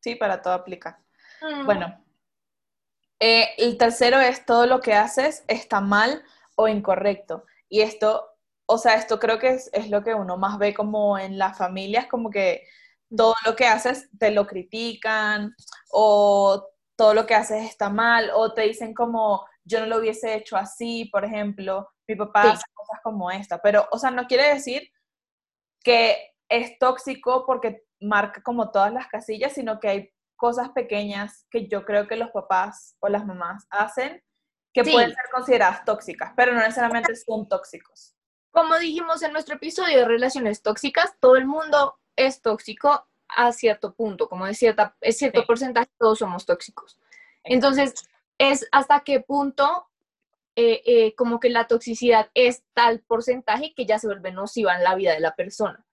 sí, 0.00 0.16
para 0.16 0.42
todo 0.42 0.54
aplica. 0.54 1.00
Mm. 1.40 1.64
Bueno, 1.66 2.04
eh, 3.20 3.50
el 3.58 3.78
tercero 3.78 4.18
es 4.20 4.44
todo 4.44 4.66
lo 4.66 4.80
que 4.80 4.94
haces 4.94 5.44
está 5.48 5.80
mal 5.80 6.22
o 6.56 6.68
incorrecto. 6.68 7.44
Y 7.68 7.80
esto, 7.82 8.33
o 8.66 8.78
sea, 8.78 8.94
esto 8.94 9.18
creo 9.18 9.38
que 9.38 9.48
es, 9.50 9.70
es 9.72 9.90
lo 9.90 10.02
que 10.02 10.14
uno 10.14 10.36
más 10.36 10.58
ve 10.58 10.72
como 10.74 11.18
en 11.18 11.38
las 11.38 11.56
familias, 11.58 12.06
como 12.06 12.30
que 12.30 12.66
todo 13.16 13.34
lo 13.44 13.54
que 13.56 13.66
haces 13.66 14.08
te 14.18 14.30
lo 14.30 14.46
critican 14.46 15.54
o 15.90 16.66
todo 16.96 17.14
lo 17.14 17.26
que 17.26 17.34
haces 17.34 17.64
está 17.68 17.90
mal 17.90 18.30
o 18.34 18.54
te 18.54 18.62
dicen 18.62 18.94
como 18.94 19.46
yo 19.64 19.80
no 19.80 19.86
lo 19.86 19.98
hubiese 19.98 20.34
hecho 20.34 20.56
así, 20.56 21.06
por 21.06 21.24
ejemplo, 21.24 21.88
mi 22.06 22.16
papá 22.16 22.42
Sí. 22.42 22.48
hace 22.52 22.64
cosas 22.74 23.00
como 23.02 23.30
esta, 23.30 23.58
pero, 23.62 23.86
o 23.92 23.98
sea, 23.98 24.10
no 24.10 24.26
quiere 24.26 24.52
decir 24.54 24.90
que 25.82 26.32
es 26.48 26.78
tóxico 26.78 27.44
porque 27.46 27.84
marca 28.00 28.42
como 28.42 28.70
todas 28.70 28.92
las 28.92 29.06
casillas, 29.08 29.52
sino 29.54 29.80
que 29.80 29.88
hay 29.88 30.10
cosas 30.36 30.70
pequeñas 30.70 31.46
que 31.50 31.68
yo 31.68 31.84
creo 31.84 32.06
que 32.08 32.16
los 32.16 32.30
papás 32.30 32.96
o 33.00 33.08
las 33.08 33.24
mamás 33.26 33.66
hacen 33.70 34.22
que 34.72 34.84
Sí. 34.84 34.92
pueden 34.92 35.10
ser 35.14 35.24
consideradas 35.32 35.84
tóxicas, 35.84 36.32
pero 36.36 36.52
no 36.52 36.60
necesariamente 36.60 37.14
son 37.16 37.48
tóxicos. 37.48 38.14
Como 38.54 38.78
dijimos 38.78 39.20
en 39.22 39.32
nuestro 39.32 39.56
episodio 39.56 39.98
de 39.98 40.04
relaciones 40.04 40.62
tóxicas, 40.62 41.16
todo 41.18 41.34
el 41.34 41.44
mundo 41.44 41.98
es 42.14 42.40
tóxico 42.40 43.08
a 43.26 43.50
cierto 43.50 43.94
punto, 43.94 44.28
como 44.28 44.46
de 44.46 44.54
cierta, 44.54 44.96
es 45.00 45.18
cierto 45.18 45.40
Sí. 45.40 45.46
porcentaje, 45.46 45.90
todos 45.98 46.20
somos 46.20 46.46
tóxicos. 46.46 46.96
Entonces, 47.42 47.94
es 48.38 48.68
hasta 48.70 49.00
qué 49.00 49.18
punto 49.18 49.88
eh, 50.56 50.82
eh, 50.86 51.14
como 51.16 51.40
que 51.40 51.50
la 51.50 51.66
toxicidad 51.66 52.30
es 52.32 52.62
tal 52.74 53.00
porcentaje 53.00 53.74
que 53.74 53.86
ya 53.86 53.98
se 53.98 54.06
vuelve 54.06 54.30
nociva 54.30 54.76
en 54.76 54.84
la 54.84 54.94
vida 54.94 55.12
de 55.12 55.18
la 55.18 55.34
persona. 55.34 55.84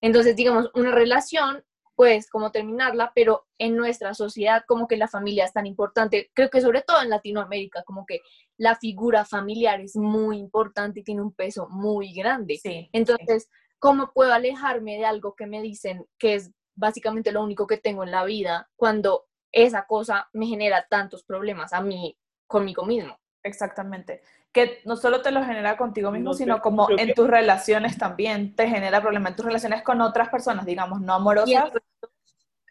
Entonces, 0.00 0.36
digamos, 0.36 0.70
una 0.74 0.92
relación, 0.92 1.64
pues, 1.96 2.28
como 2.28 2.52
terminarla, 2.52 3.10
pero 3.14 3.46
en 3.58 3.74
nuestra 3.74 4.12
sociedad 4.14 4.64
como 4.68 4.86
que 4.86 4.98
la 4.98 5.08
familia 5.08 5.46
es 5.46 5.52
tan 5.54 5.66
importante, 5.66 6.30
creo 6.34 6.50
que 6.50 6.60
sobre 6.60 6.82
todo 6.82 7.02
en 7.02 7.08
Latinoamérica, 7.08 7.82
como 7.84 8.04
que 8.06 8.20
la 8.58 8.76
figura 8.76 9.24
familiar 9.24 9.80
es 9.80 9.96
muy 9.96 10.38
importante 10.38 11.00
y 11.00 11.04
tiene 11.04 11.22
un 11.22 11.32
peso 11.32 11.68
muy 11.70 12.12
grande. 12.12 12.60
Sí. 12.62 12.90
Entonces, 12.92 13.48
¿cómo 13.78 14.12
puedo 14.12 14.32
alejarme 14.32 14.98
de 14.98 15.06
algo 15.06 15.34
que 15.34 15.46
me 15.46 15.62
dicen 15.62 16.06
que 16.18 16.34
es 16.34 16.52
básicamente 16.74 17.32
lo 17.32 17.42
único 17.42 17.66
que 17.66 17.78
tengo 17.78 18.04
en 18.04 18.10
la 18.10 18.24
vida 18.24 18.68
cuando 18.76 19.24
esa 19.50 19.86
cosa 19.86 20.28
me 20.34 20.46
genera 20.46 20.86
tantos 20.88 21.24
problemas 21.24 21.72
a 21.72 21.80
mí 21.80 22.18
conmigo 22.46 22.84
mismo? 22.84 23.18
Exactamente. 23.46 24.22
Que 24.52 24.80
no 24.84 24.96
solo 24.96 25.22
te 25.22 25.30
lo 25.30 25.44
genera 25.44 25.76
contigo 25.76 26.10
mismo, 26.10 26.30
No 26.30 26.34
sé, 26.34 26.44
sino 26.44 26.60
como 26.60 26.88
en 26.90 26.96
que- 27.08 27.14
tus 27.14 27.28
relaciones 27.28 27.96
también 27.98 28.54
te 28.56 28.68
genera 28.68 29.00
problemas, 29.00 29.30
en 29.30 29.36
tus 29.36 29.44
relaciones 29.46 29.82
con 29.82 30.00
otras 30.00 30.28
personas, 30.30 30.64
digamos, 30.66 31.00
no 31.00 31.14
amorosas, 31.14 31.70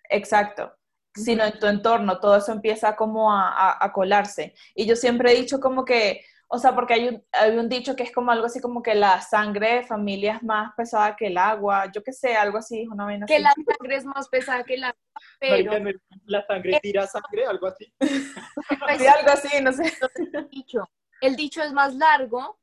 exacto, 0.10 0.74
sino 1.13 1.44
en 1.46 1.60
tu 1.60 1.67
entorno, 1.67 2.20
todo 2.20 2.36
eso 2.38 2.51
empieza 2.51 2.96
como 2.96 3.32
a, 3.32 3.50
a- 3.50 3.86
a 3.86 3.91
colarse. 3.94 4.53
Y 4.74 4.86
yo 4.86 4.96
siempre 4.96 5.32
he 5.32 5.36
dicho 5.36 5.60
como 5.60 5.86
que, 5.86 6.25
o 6.47 6.59
sea, 6.59 6.75
porque 6.75 6.93
hay 6.93 7.07
un, 7.07 7.23
hay 7.31 7.57
un 7.57 7.67
dicho 7.67 7.95
que 7.95 8.03
es 8.03 8.11
como 8.11 8.31
algo 8.31 8.45
así 8.45 8.61
como 8.61 8.83
que 8.83 8.93
la 8.93 9.19
sangre 9.21 9.75
de 9.75 9.83
familia 9.83 10.35
es 10.35 10.43
más 10.43 10.73
pesada 10.75 11.15
que 11.15 11.27
el 11.27 11.37
agua, 11.37 11.91
yo 11.91 12.03
qué 12.03 12.13
sé, 12.13 12.35
algo 12.35 12.57
así, 12.57 12.87
una 12.87 13.05
vaina 13.05 13.25
que 13.25 13.35
así. 13.35 13.43
la 13.43 13.53
sangre 13.53 13.95
es 13.95 14.05
más 14.05 14.29
pesada 14.29 14.63
que 14.63 14.77
la 14.77 14.95
pero 15.39 15.51
Marica, 15.71 15.79
¿no 15.79 15.89
es 15.89 15.95
la 16.25 16.45
sangre 16.45 16.79
tira 16.81 17.07
sangre, 17.07 17.45
algo 17.45 17.67
así. 17.67 17.91
pues, 17.99 18.97
Sí, 18.97 19.07
algo 19.07 19.31
así, 19.31 19.61
no 19.61 19.71
sé. 19.71 19.93
el 20.33 20.49
dicho, 20.49 20.89
el 21.21 21.35
dicho 21.35 21.61
es 21.63 21.73
más 21.73 21.95
largo 21.95 22.59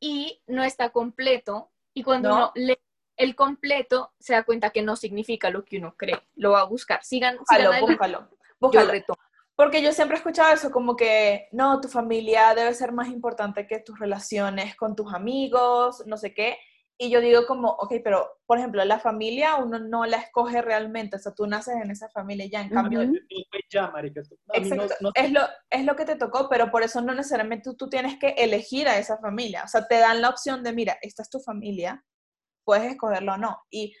y 0.00 0.42
no 0.46 0.64
está 0.64 0.90
completo 0.90 1.70
y 1.92 2.02
cuando 2.02 2.28
¿No? 2.28 2.34
uno 2.36 2.52
lee 2.54 2.78
el 3.16 3.36
completo 3.36 4.12
se 4.18 4.32
da 4.32 4.42
cuenta 4.42 4.70
que 4.70 4.82
no 4.82 4.96
significa 4.96 5.50
lo 5.50 5.64
que 5.64 5.78
uno 5.78 5.94
cree. 5.96 6.20
Lo 6.34 6.50
va 6.52 6.60
a 6.62 6.64
buscar. 6.64 7.04
Sigan, 7.04 7.38
sigan 7.48 7.80
Búscalo, 7.80 7.86
búscalo, 7.86 8.18
yo 8.20 8.36
búscalo. 8.58 8.90
retomo. 8.90 9.20
Porque 9.56 9.82
yo 9.82 9.92
siempre 9.92 10.16
he 10.16 10.18
escuchado 10.18 10.52
eso, 10.52 10.70
como 10.70 10.96
que 10.96 11.48
no, 11.52 11.80
tu 11.80 11.88
familia 11.88 12.54
debe 12.54 12.74
ser 12.74 12.90
más 12.92 13.08
importante 13.08 13.66
que 13.66 13.78
tus 13.78 13.98
relaciones 13.98 14.74
con 14.76 14.96
tus 14.96 15.14
amigos, 15.14 16.02
no 16.06 16.16
sé 16.16 16.34
qué. 16.34 16.58
Y 16.96 17.10
yo 17.10 17.20
digo 17.20 17.44
como, 17.46 17.70
ok, 17.70 17.94
pero 18.04 18.38
por 18.46 18.58
ejemplo, 18.58 18.84
la 18.84 19.00
familia 19.00 19.56
uno 19.56 19.78
no 19.80 20.06
la 20.06 20.16
escoge 20.18 20.62
realmente, 20.62 21.16
o 21.16 21.18
sea, 21.18 21.32
tú 21.34 21.46
naces 21.46 21.74
en 21.82 21.90
esa 21.90 22.08
familia 22.08 22.46
ya, 22.46 22.60
en 22.62 22.70
cambio, 22.70 23.00
Ujú. 23.02 23.14
Ya, 23.70 23.90
marica. 23.90 24.20
esto- 24.20 24.36
a 24.54 24.60
mí 24.60 24.68
no- 24.70 24.74
exacto, 24.84 24.96
no- 25.04 25.10
es, 25.14 25.32
lo, 25.32 25.40
es 25.70 25.84
lo 25.84 25.96
que 25.96 26.04
te 26.04 26.14
tocó, 26.16 26.48
pero 26.48 26.70
por 26.70 26.82
eso 26.84 27.00
no 27.00 27.12
necesariamente 27.14 27.64
tú, 27.64 27.76
tú 27.76 27.88
tienes 27.88 28.16
que 28.18 28.28
elegir 28.38 28.86
a 28.88 28.98
esa 28.98 29.18
familia, 29.18 29.62
o 29.64 29.68
sea, 29.68 29.86
te 29.88 29.98
dan 29.98 30.20
la 30.20 30.28
opción 30.28 30.62
de, 30.62 30.72
mira, 30.72 30.96
esta 31.02 31.22
es 31.22 31.30
tu 31.30 31.40
familia, 31.40 32.04
puedes 32.64 32.92
escogerlo 32.92 33.34
o 33.34 33.38
no. 33.38 33.58
Y 33.70 33.92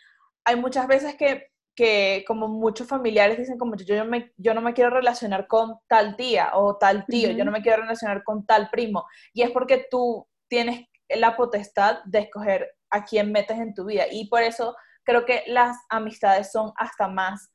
hay 0.44 0.54
muchas 0.56 0.86
veces 0.86 1.16
que, 1.16 1.48
que 1.74 2.24
como 2.26 2.48
muchos 2.48 2.86
familiares 2.86 3.38
dicen 3.38 3.58
como 3.58 3.76
yo, 3.76 3.94
yo, 3.94 4.04
me, 4.04 4.32
yo 4.36 4.54
no 4.54 4.60
me 4.60 4.74
quiero 4.74 4.90
relacionar 4.90 5.46
con 5.46 5.78
tal 5.88 6.16
tía 6.16 6.50
o 6.54 6.76
tal 6.76 7.04
tío, 7.06 7.30
yo 7.30 7.44
no 7.44 7.50
me 7.50 7.62
quiero 7.62 7.82
relacionar 7.82 8.22
con 8.22 8.46
tal 8.46 8.70
primo. 8.70 9.06
Y 9.32 9.42
es 9.42 9.50
porque 9.50 9.86
tú 9.90 10.26
tienes 10.48 10.86
la 11.08 11.36
potestad 11.36 11.98
de 12.04 12.20
escoger 12.20 12.70
a 12.90 13.04
quién 13.04 13.32
metes 13.32 13.58
en 13.58 13.74
tu 13.74 13.86
vida. 13.86 14.04
Y 14.10 14.28
por 14.28 14.42
eso 14.42 14.76
creo 15.02 15.24
que 15.24 15.42
las 15.46 15.76
amistades 15.88 16.52
son 16.52 16.72
hasta 16.76 17.08
más, 17.08 17.50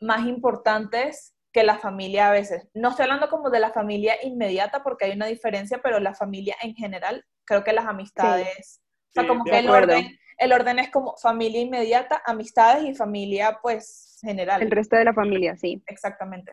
más 0.00 0.26
importantes 0.26 1.34
que 1.52 1.62
la 1.62 1.78
familia 1.78 2.28
a 2.28 2.32
veces. 2.32 2.66
No 2.72 2.90
estoy 2.90 3.04
hablando 3.04 3.28
como 3.28 3.50
de 3.50 3.60
la 3.60 3.72
familia 3.72 4.14
inmediata 4.22 4.82
porque 4.82 5.04
hay 5.04 5.12
una 5.12 5.26
diferencia, 5.26 5.80
pero 5.82 6.00
la 6.00 6.14
familia 6.14 6.56
en 6.62 6.74
general, 6.74 7.24
creo 7.44 7.62
que 7.62 7.74
las 7.74 7.86
amistades, 7.86 8.80
o 9.10 9.12
sea, 9.12 9.22
Sí, 9.22 9.28
como 9.28 9.44
que 9.44 9.58
el 9.58 9.68
orden, 9.68 10.18
el 10.42 10.52
orden 10.52 10.78
es 10.78 10.90
como 10.90 11.16
familia 11.16 11.60
inmediata, 11.60 12.22
amistades 12.26 12.84
y 12.84 12.94
familia 12.94 13.58
pues 13.62 14.18
general. 14.20 14.62
El 14.62 14.70
resto 14.70 14.96
de 14.96 15.04
la 15.04 15.14
familia, 15.14 15.56
sí, 15.56 15.82
Exactamente. 15.86 16.52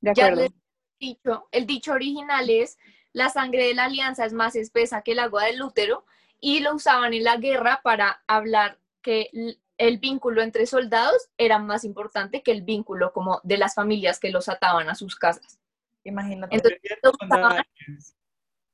de 0.00 0.12
Ya 0.14 0.26
acuerdo. 0.26 0.42
les 0.42 0.50
he 0.50 1.06
dicho, 1.06 1.48
el 1.52 1.66
dicho 1.66 1.92
original 1.92 2.48
es 2.50 2.78
la 3.12 3.28
sangre 3.28 3.66
de 3.66 3.74
la 3.74 3.84
alianza 3.84 4.24
es 4.24 4.32
más 4.32 4.56
espesa 4.56 5.02
que 5.02 5.12
el 5.12 5.18
agua 5.18 5.44
del 5.44 5.62
útero 5.62 6.04
y 6.40 6.60
lo 6.60 6.74
usaban 6.74 7.14
en 7.14 7.24
la 7.24 7.36
guerra 7.36 7.80
para 7.82 8.22
hablar 8.26 8.78
que 9.02 9.30
el 9.78 9.98
vínculo 9.98 10.42
entre 10.42 10.66
soldados 10.66 11.28
era 11.38 11.58
más 11.58 11.84
importante 11.84 12.42
que 12.42 12.52
el 12.52 12.62
vínculo 12.62 13.12
como 13.12 13.40
de 13.42 13.56
las 13.56 13.74
familias 13.74 14.18
que 14.18 14.30
los 14.30 14.48
ataban 14.48 14.88
a 14.88 14.94
sus 14.94 15.16
casas. 15.16 15.58
Imagínate. 16.04 16.56
Entonces, 16.56 16.80
lo 17.02 17.10
usaban 17.10 17.64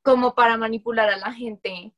como 0.02 0.34
para 0.34 0.56
manipular 0.56 1.08
a 1.08 1.16
la 1.16 1.32
gente 1.32 1.92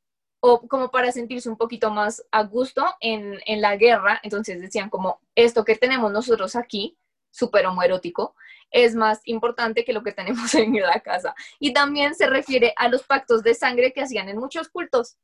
o 0.46 0.68
como 0.68 0.90
para 0.90 1.10
sentirse 1.10 1.48
un 1.48 1.56
poquito 1.56 1.90
más 1.90 2.22
a 2.30 2.42
gusto 2.42 2.84
en, 3.00 3.40
en 3.46 3.62
la 3.62 3.76
guerra. 3.76 4.20
Entonces 4.22 4.60
decían 4.60 4.90
como 4.90 5.18
esto 5.34 5.64
que 5.64 5.74
tenemos 5.74 6.12
nosotros 6.12 6.54
aquí, 6.54 6.98
súper 7.30 7.64
homoerótico, 7.64 8.36
es 8.70 8.94
más 8.94 9.22
importante 9.24 9.86
que 9.86 9.94
lo 9.94 10.02
que 10.02 10.12
tenemos 10.12 10.54
en 10.54 10.78
la 10.82 11.00
casa. 11.00 11.34
Y 11.58 11.72
también 11.72 12.14
se 12.14 12.26
refiere 12.26 12.74
a 12.76 12.88
los 12.88 13.04
pactos 13.04 13.42
de 13.42 13.54
sangre 13.54 13.94
que 13.94 14.02
hacían 14.02 14.28
en 14.28 14.36
muchos 14.36 14.68
cultos. 14.68 15.16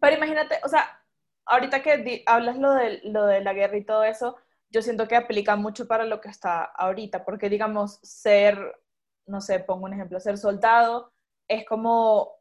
Pero 0.00 0.16
imagínate, 0.16 0.58
o 0.64 0.68
sea, 0.70 0.98
ahorita 1.44 1.82
que 1.82 2.22
hablas 2.24 2.56
lo 2.56 2.72
de, 2.72 3.02
lo 3.04 3.26
de 3.26 3.42
la 3.42 3.52
guerra 3.52 3.76
y 3.76 3.84
todo 3.84 4.04
eso, 4.04 4.36
yo 4.70 4.80
siento 4.80 5.06
que 5.06 5.16
aplica 5.16 5.56
mucho 5.56 5.86
para 5.86 6.06
lo 6.06 6.22
que 6.22 6.30
está 6.30 6.64
ahorita, 6.64 7.26
porque 7.26 7.50
digamos, 7.50 8.00
ser, 8.02 8.80
no 9.26 9.42
sé, 9.42 9.60
pongo 9.60 9.84
un 9.84 9.92
ejemplo, 9.92 10.18
ser 10.18 10.38
soldado 10.38 11.12
es 11.46 11.66
como, 11.66 12.39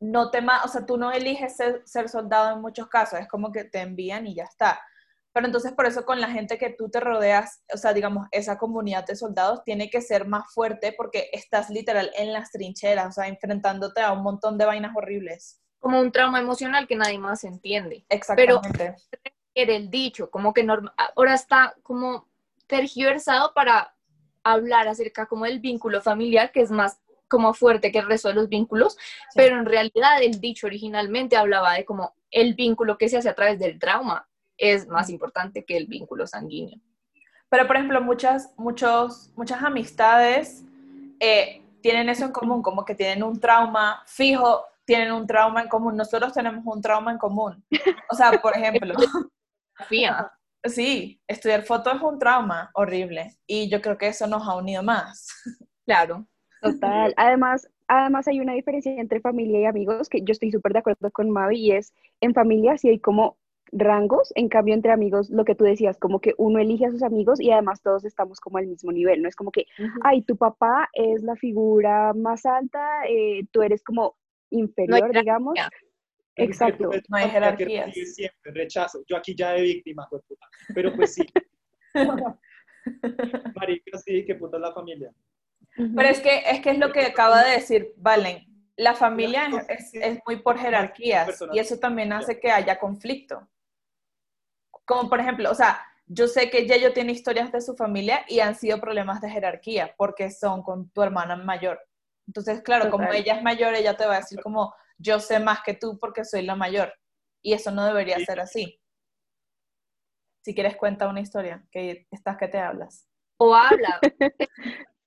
no 0.00 0.30
te 0.30 0.38
o 0.38 0.68
sea, 0.68 0.86
tú 0.86 0.96
no 0.96 1.10
eliges 1.10 1.56
ser, 1.56 1.82
ser 1.84 2.08
soldado 2.08 2.54
en 2.54 2.60
muchos 2.60 2.88
casos, 2.88 3.18
es 3.18 3.28
como 3.28 3.50
que 3.52 3.64
te 3.64 3.80
envían 3.80 4.26
y 4.26 4.34
ya 4.34 4.44
está. 4.44 4.80
Pero 5.32 5.46
entonces 5.46 5.72
por 5.72 5.86
eso 5.86 6.04
con 6.04 6.20
la 6.20 6.30
gente 6.30 6.58
que 6.58 6.70
tú 6.70 6.88
te 6.88 7.00
rodeas, 7.00 7.62
o 7.72 7.76
sea, 7.76 7.92
digamos, 7.92 8.26
esa 8.32 8.58
comunidad 8.58 9.06
de 9.06 9.16
soldados 9.16 9.62
tiene 9.64 9.90
que 9.90 10.00
ser 10.00 10.26
más 10.26 10.52
fuerte 10.52 10.92
porque 10.96 11.28
estás 11.32 11.70
literal 11.70 12.10
en 12.16 12.32
las 12.32 12.50
trincheras, 12.50 13.08
o 13.08 13.12
sea, 13.12 13.28
enfrentándote 13.28 14.00
a 14.00 14.12
un 14.12 14.22
montón 14.22 14.58
de 14.58 14.64
vainas 14.64 14.96
horribles. 14.96 15.60
Como 15.78 16.00
un 16.00 16.10
trauma 16.10 16.40
emocional 16.40 16.88
que 16.88 16.96
nadie 16.96 17.18
más 17.18 17.44
entiende. 17.44 18.04
Exactamente. 18.08 18.96
Era 19.54 19.74
el 19.74 19.90
dicho, 19.90 20.30
como 20.30 20.52
que 20.52 20.66
ahora 21.14 21.34
está 21.34 21.74
como 21.82 22.28
tergiversado 22.66 23.52
para 23.54 23.94
hablar 24.42 24.88
acerca 24.88 25.26
como 25.26 25.44
del 25.44 25.60
vínculo 25.60 26.00
familiar, 26.00 26.52
que 26.52 26.62
es 26.62 26.70
más 26.70 27.00
como 27.28 27.54
fuerte 27.54 27.92
que 27.92 27.98
el 27.98 28.06
resto 28.06 28.28
de 28.28 28.34
los 28.34 28.48
vínculos, 28.48 28.96
pero 29.34 29.58
en 29.58 29.66
realidad 29.66 30.22
el 30.22 30.40
dicho 30.40 30.66
originalmente 30.66 31.36
hablaba 31.36 31.74
de 31.74 31.84
como 31.84 32.14
el 32.30 32.54
vínculo 32.54 32.98
que 32.98 33.08
se 33.08 33.18
hace 33.18 33.28
a 33.28 33.34
través 33.34 33.58
del 33.58 33.78
trauma 33.78 34.28
es 34.56 34.88
más 34.88 35.08
importante 35.08 35.64
que 35.64 35.76
el 35.76 35.86
vínculo 35.86 36.26
sanguíneo. 36.26 36.80
Pero, 37.48 37.66
por 37.66 37.76
ejemplo, 37.76 38.00
muchas, 38.02 38.52
muchos, 38.56 39.30
muchas 39.36 39.62
amistades 39.62 40.64
eh, 41.20 41.62
tienen 41.80 42.08
eso 42.08 42.24
en 42.24 42.32
común, 42.32 42.62
como 42.62 42.84
que 42.84 42.94
tienen 42.94 43.22
un 43.22 43.40
trauma 43.40 44.02
fijo, 44.06 44.64
tienen 44.84 45.12
un 45.12 45.26
trauma 45.26 45.62
en 45.62 45.68
común. 45.68 45.96
Nosotros 45.96 46.32
tenemos 46.32 46.62
un 46.66 46.82
trauma 46.82 47.12
en 47.12 47.18
común. 47.18 47.64
O 48.10 48.14
sea, 48.14 48.32
por 48.32 48.56
ejemplo, 48.56 48.94
Sofía, 49.78 50.30
sí, 50.64 51.20
estudiar 51.26 51.62
foto 51.62 51.90
es 51.92 52.02
un 52.02 52.18
trauma 52.18 52.70
horrible 52.74 53.38
y 53.46 53.70
yo 53.70 53.80
creo 53.80 53.96
que 53.96 54.08
eso 54.08 54.26
nos 54.26 54.46
ha 54.46 54.56
unido 54.56 54.82
más. 54.82 55.28
claro. 55.86 56.26
Total. 56.62 57.14
Además, 57.16 57.68
además 57.86 58.28
hay 58.28 58.40
una 58.40 58.54
diferencia 58.54 58.92
entre 58.92 59.20
familia 59.20 59.60
y 59.60 59.64
amigos 59.64 60.08
que 60.08 60.22
yo 60.22 60.32
estoy 60.32 60.50
súper 60.50 60.72
de 60.72 60.80
acuerdo 60.80 61.10
con 61.10 61.30
Mavi 61.30 61.58
y 61.58 61.72
es 61.72 61.94
en 62.20 62.34
familia 62.34 62.76
sí 62.76 62.88
hay 62.88 62.98
como 62.98 63.38
rangos, 63.72 64.32
en 64.34 64.48
cambio 64.48 64.74
entre 64.74 64.92
amigos 64.92 65.30
lo 65.30 65.44
que 65.44 65.54
tú 65.54 65.64
decías, 65.64 65.98
como 65.98 66.20
que 66.20 66.34
uno 66.38 66.58
elige 66.58 66.86
a 66.86 66.90
sus 66.90 67.02
amigos 67.02 67.40
y 67.40 67.50
además 67.50 67.82
todos 67.82 68.04
estamos 68.04 68.40
como 68.40 68.58
al 68.58 68.66
mismo 68.66 68.92
nivel, 68.92 69.22
no 69.22 69.28
es 69.28 69.36
como 69.36 69.50
que, 69.50 69.66
ay, 70.02 70.22
tu 70.22 70.36
papá 70.36 70.88
es 70.94 71.22
la 71.22 71.36
figura 71.36 72.14
más 72.14 72.46
alta, 72.46 73.02
eh, 73.08 73.44
tú 73.50 73.62
eres 73.62 73.82
como 73.82 74.16
inferior, 74.50 75.12
digamos. 75.12 75.54
Exacto. 76.36 76.90
No 77.08 77.16
hay 77.16 77.28
jerarquías. 77.28 77.92
Siempre, 77.92 78.52
rechazo. 78.52 79.02
Yo 79.08 79.16
aquí 79.16 79.34
ya 79.34 79.52
de 79.52 79.62
víctima, 79.62 80.06
pues, 80.08 80.22
puta. 80.22 80.46
Pero 80.72 80.94
pues 80.94 81.14
sí. 81.14 81.26
Marica, 83.56 83.98
sí, 83.98 84.24
qué 84.24 84.36
puta 84.36 84.56
es 84.56 84.60
la 84.62 84.72
familia. 84.72 85.12
Pero 85.78 86.08
es 86.08 86.20
que, 86.20 86.42
es 86.46 86.60
que 86.60 86.70
es 86.70 86.78
lo 86.78 86.92
que 86.92 87.06
acaba 87.06 87.44
de 87.44 87.52
decir 87.52 87.94
Valen. 87.96 88.44
La 88.76 88.94
familia 88.94 89.48
es, 89.68 89.90
es 89.94 90.18
muy 90.26 90.36
por 90.42 90.58
jerarquías 90.58 91.42
y 91.52 91.58
eso 91.58 91.78
también 91.78 92.12
hace 92.12 92.38
que 92.38 92.50
haya 92.50 92.78
conflicto. 92.78 93.48
Como 94.84 95.08
por 95.08 95.20
ejemplo, 95.20 95.50
o 95.50 95.54
sea, 95.54 95.84
yo 96.06 96.26
sé 96.26 96.50
que 96.50 96.66
Yayo 96.66 96.92
tiene 96.92 97.12
historias 97.12 97.52
de 97.52 97.60
su 97.60 97.76
familia 97.76 98.24
y 98.28 98.40
han 98.40 98.54
sido 98.54 98.80
problemas 98.80 99.20
de 99.20 99.30
jerarquía 99.30 99.94
porque 99.96 100.30
son 100.30 100.62
con 100.62 100.90
tu 100.90 101.02
hermana 101.02 101.36
mayor. 101.36 101.80
Entonces, 102.26 102.62
claro, 102.62 102.90
como 102.90 103.12
ella 103.12 103.36
es 103.36 103.42
mayor, 103.42 103.74
ella 103.74 103.96
te 103.96 104.06
va 104.06 104.16
a 104.16 104.20
decir 104.20 104.40
como, 104.40 104.74
yo 104.98 105.20
sé 105.20 105.40
más 105.40 105.60
que 105.62 105.74
tú 105.74 105.98
porque 105.98 106.24
soy 106.24 106.42
la 106.42 106.56
mayor. 106.56 106.92
Y 107.42 107.52
eso 107.52 107.70
no 107.70 107.84
debería 107.86 108.18
ser 108.20 108.40
así. 108.40 108.80
Si 110.44 110.54
quieres, 110.54 110.76
cuenta 110.76 111.08
una 111.08 111.20
historia, 111.20 111.66
que 111.70 112.06
estás 112.10 112.36
que 112.36 112.48
te 112.48 112.58
hablas. 112.58 113.08
O 113.38 113.54
habla. 113.54 114.00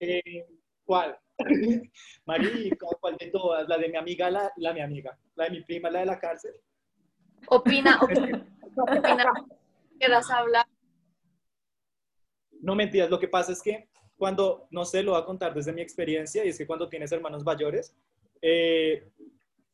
Eh, 0.00 0.46
¿Cuál? 0.84 1.18
Marica, 2.26 2.86
¿cuál 3.00 3.16
de 3.16 3.30
todas? 3.30 3.68
¿La 3.68 3.78
de 3.78 3.88
mi 3.88 3.96
amiga, 3.96 4.30
la, 4.30 4.52
la 4.56 4.72
mi 4.72 4.80
amiga? 4.80 5.18
¿La 5.34 5.44
de 5.44 5.50
mi 5.50 5.62
prima, 5.62 5.90
la 5.90 6.00
de 6.00 6.06
la 6.06 6.18
cárcel? 6.18 6.54
Opina, 7.48 7.98
opina, 8.02 8.46
opina 8.76 9.32
quieras 10.02 10.30
hablar. 10.30 10.66
No 12.60 12.74
mentiras, 12.74 13.10
lo 13.10 13.18
que 13.18 13.28
pasa 13.28 13.52
es 13.52 13.62
que 13.62 13.88
cuando, 14.16 14.66
no 14.70 14.84
sé, 14.84 15.02
lo 15.02 15.12
voy 15.12 15.20
a 15.20 15.24
contar 15.24 15.54
desde 15.54 15.72
mi 15.72 15.80
experiencia, 15.80 16.44
y 16.44 16.48
es 16.48 16.58
que 16.58 16.66
cuando 16.66 16.88
tienes 16.88 17.10
hermanos 17.12 17.44
mayores, 17.44 17.94
eh, 18.40 19.08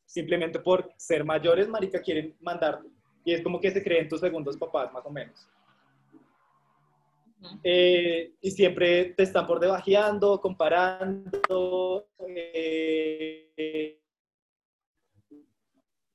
simplemente 0.05 0.59
por 0.59 0.91
ser 0.97 1.23
mayores, 1.23 1.67
marica, 1.67 2.01
quieren 2.01 2.35
mandar, 2.41 2.81
y 3.23 3.33
es 3.33 3.41
como 3.41 3.59
que 3.59 3.71
se 3.71 3.83
creen 3.83 4.07
tus 4.07 4.19
segundos 4.19 4.57
papás, 4.57 4.91
más 4.93 5.05
o 5.05 5.09
menos. 5.09 5.47
Eh, 7.63 8.33
y 8.41 8.51
siempre 8.51 9.13
te 9.15 9.23
están 9.23 9.47
por 9.47 9.59
debajeando, 9.59 10.39
comparando. 10.41 12.07
Eh, 12.27 13.99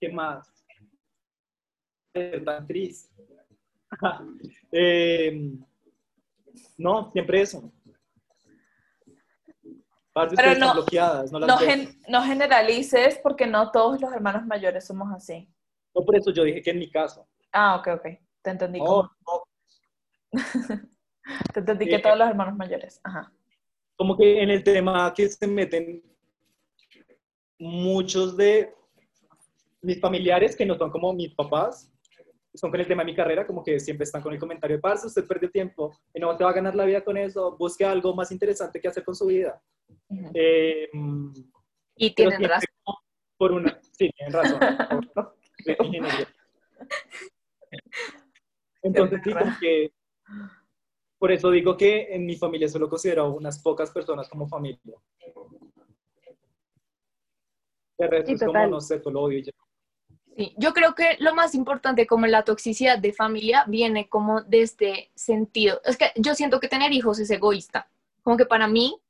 ¿Qué 0.01 0.09
más? 0.11 0.51
Tan 2.13 2.67
triste. 2.67 3.15
no, 6.79 7.11
siempre 7.13 7.41
eso. 7.41 7.73
Pero 10.37 10.55
no, 10.57 10.75
bloqueadas, 10.75 11.33
no, 11.33 11.41
no, 11.41 11.59
no, 12.09 12.23
generalices 12.23 13.19
porque 13.19 13.49
no 13.49 13.73
todos 13.73 14.01
los 14.01 14.13
hermanos 14.13 14.47
mayores 14.47 14.87
somos 14.87 15.13
así. 15.13 15.51
No, 15.93 16.05
por 16.05 16.17
eso 16.17 16.31
yo 16.31 16.45
dije 16.45 16.63
que 16.63 16.71
en 16.71 16.79
mi 16.79 16.89
caso. 16.89 17.27
Ah, 17.53 17.75
ok, 17.77 17.89
ok. 17.99 18.07
Te 18.43 18.51
entendí. 18.51 18.79
como... 18.79 19.11
Te 21.53 21.61
entendí 21.61 21.87
que 21.87 21.99
todos 21.99 22.19
los 22.19 22.29
hermanos 22.29 22.57
mayores. 22.57 23.01
Ajá. 23.03 23.33
Como 23.97 24.17
que 24.17 24.43
en 24.43 24.51
el 24.51 24.63
tema 24.63 25.13
que 25.15 25.29
se 25.29 25.47
meten 25.47 26.03
muchos 27.59 28.37
de 28.37 28.75
mis 29.81 30.01
familiares 30.01 30.57
que 30.57 30.67
no 30.67 30.77
son 30.77 30.91
como 30.91 31.13
mis 31.13 31.35
papás, 31.35 31.91
son 32.55 32.71
con 32.71 32.81
el 32.81 32.87
tema 32.87 33.03
de 33.03 33.11
mi 33.11 33.17
carrera, 33.17 33.47
como 33.47 33.63
que 33.63 33.79
siempre 33.81 34.05
están 34.05 34.23
con 34.23 34.33
el 34.33 34.39
comentario 34.39 34.77
de 34.77 34.81
parce, 34.81 35.07
usted 35.07 35.27
perdió 35.27 35.51
tiempo 35.51 35.97
y 36.13 36.21
no 36.21 36.37
te 36.37 36.45
va 36.45 36.51
a 36.51 36.55
ganar 36.55 36.75
la 36.75 36.85
vida 36.85 37.03
con 37.03 37.17
eso, 37.17 37.57
busque 37.57 37.85
algo 37.85 38.15
más 38.15 38.31
interesante 38.33 38.81
que 38.81 38.89
hacer 38.89 39.05
con 39.05 39.15
su 39.15 39.27
vida. 39.27 39.61
Eh, 40.35 40.89
y 41.97 42.15
tienen 42.15 42.43
razón. 42.45 42.69
Por 43.37 43.53
una, 43.53 43.79
sí, 43.93 44.11
tienen 44.11 44.33
razón. 44.33 44.61
Entonces, 48.83 49.21
sí, 49.25 49.33
que 49.61 49.93
por 51.25 51.33
eso 51.33 51.51
digo 51.51 51.75
que 51.75 52.15
en 52.15 52.27
mi 52.27 52.37
familia 52.37 52.69
solo 52.69 52.87
considero 52.87 53.33
unas 53.33 53.59
pocas 53.59 53.91
personas 53.91 54.29
como 54.29 54.47
familia. 54.47 54.95
De 57.97 58.07
resto 58.07 58.33
es 58.33 58.45
como, 58.45 58.67
no 58.67 58.79
sé, 58.79 59.01
lo 59.07 59.23
odio 59.23 59.39
ya. 59.39 59.53
Sí, 60.37 60.55
yo 60.59 60.75
creo 60.75 60.95
que 60.95 61.17
lo 61.21 61.35
más 61.35 61.55
importante 61.55 62.07
como 62.07 62.27
la 62.27 62.45
toxicidad 62.45 62.99
de 62.99 63.15
familia 63.15 63.65
viene 63.67 64.07
como 64.07 64.43
de 64.43 64.61
este 64.61 65.13
sentido. 65.15 65.81
Es 65.87 65.97
que 65.97 66.13
yo 66.17 66.35
siento 66.35 66.61
que 66.61 66.69
tener 66.69 66.93
hijos 66.93 67.19
es 67.19 67.31
egoísta. 67.31 67.89
Como 68.23 68.37
que 68.37 68.45
para 68.45 68.69
mí 68.69 69.01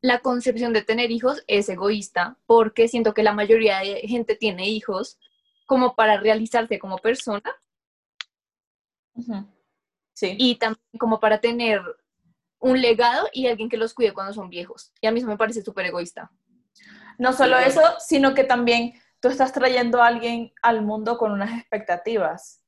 la 0.00 0.20
concepción 0.20 0.72
de 0.72 0.80
tener 0.80 1.10
hijos 1.10 1.44
es 1.46 1.68
egoísta 1.68 2.38
porque 2.46 2.88
siento 2.88 3.12
que 3.12 3.22
la 3.22 3.34
mayoría 3.34 3.80
de 3.80 4.00
gente 4.08 4.34
tiene 4.34 4.66
hijos 4.66 5.18
como 5.66 5.94
para 5.94 6.18
realizarse 6.18 6.78
como 6.78 6.96
persona. 6.96 7.54
Sí. 10.18 10.34
Y 10.36 10.56
también 10.56 10.82
como 10.98 11.20
para 11.20 11.40
tener 11.40 11.80
un 12.58 12.80
legado 12.80 13.28
y 13.32 13.46
alguien 13.46 13.68
que 13.68 13.76
los 13.76 13.94
cuide 13.94 14.12
cuando 14.12 14.32
son 14.32 14.50
viejos. 14.50 14.92
Y 15.00 15.06
a 15.06 15.12
mí 15.12 15.20
eso 15.20 15.28
me 15.28 15.36
parece 15.36 15.62
súper 15.62 15.86
egoísta. 15.86 16.32
No 17.18 17.32
solo 17.32 17.56
eso, 17.56 17.82
sino 18.00 18.34
que 18.34 18.42
también 18.42 18.94
tú 19.20 19.28
estás 19.28 19.52
trayendo 19.52 20.02
a 20.02 20.08
alguien 20.08 20.52
al 20.60 20.82
mundo 20.82 21.18
con 21.18 21.30
unas 21.30 21.56
expectativas 21.56 22.64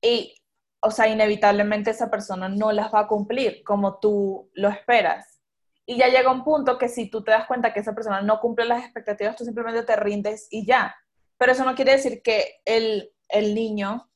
y, 0.00 0.34
o 0.80 0.90
sea, 0.90 1.08
inevitablemente 1.08 1.90
esa 1.90 2.10
persona 2.10 2.48
no 2.48 2.72
las 2.72 2.92
va 2.92 3.00
a 3.00 3.06
cumplir 3.06 3.62
como 3.64 3.98
tú 3.98 4.50
lo 4.54 4.70
esperas. 4.70 5.40
Y 5.84 5.98
ya 5.98 6.08
llega 6.08 6.32
un 6.32 6.44
punto 6.44 6.78
que 6.78 6.88
si 6.88 7.10
tú 7.10 7.22
te 7.22 7.32
das 7.32 7.46
cuenta 7.46 7.74
que 7.74 7.80
esa 7.80 7.94
persona 7.94 8.22
no 8.22 8.40
cumple 8.40 8.64
las 8.64 8.82
expectativas, 8.82 9.36
tú 9.36 9.44
simplemente 9.44 9.82
te 9.82 9.96
rindes 9.96 10.48
y 10.50 10.64
ya. 10.64 10.96
Pero 11.36 11.52
eso 11.52 11.64
no 11.66 11.74
quiere 11.74 11.92
decir 11.92 12.22
que 12.22 12.60
el, 12.64 13.10
niño, 13.54 14.10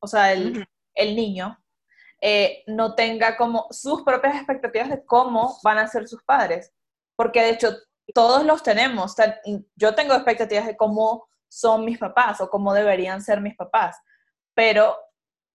o 0.00 0.06
sea, 0.08 0.32
el, 0.32 0.66
niño, 1.16 1.58
eh, 2.20 2.64
no 2.66 2.94
tenga 2.94 3.36
como 3.36 3.66
sus 3.70 4.02
propias 4.02 4.36
expectativas 4.36 4.88
de 4.88 5.04
cómo 5.04 5.58
van 5.62 5.78
a 5.78 5.88
ser 5.88 6.08
sus 6.08 6.22
padres. 6.22 6.72
Porque 7.16 7.42
de 7.42 7.50
hecho 7.50 7.76
todos 8.14 8.44
los 8.44 8.62
tenemos. 8.62 9.14
Yo 9.74 9.94
tengo 9.94 10.14
expectativas 10.14 10.66
de 10.66 10.76
cómo 10.76 11.28
son 11.48 11.84
mis 11.84 11.98
papás 11.98 12.40
o 12.40 12.50
cómo 12.50 12.72
deberían 12.74 13.22
ser 13.22 13.40
mis 13.40 13.56
papás, 13.56 13.96
pero, 14.54 14.96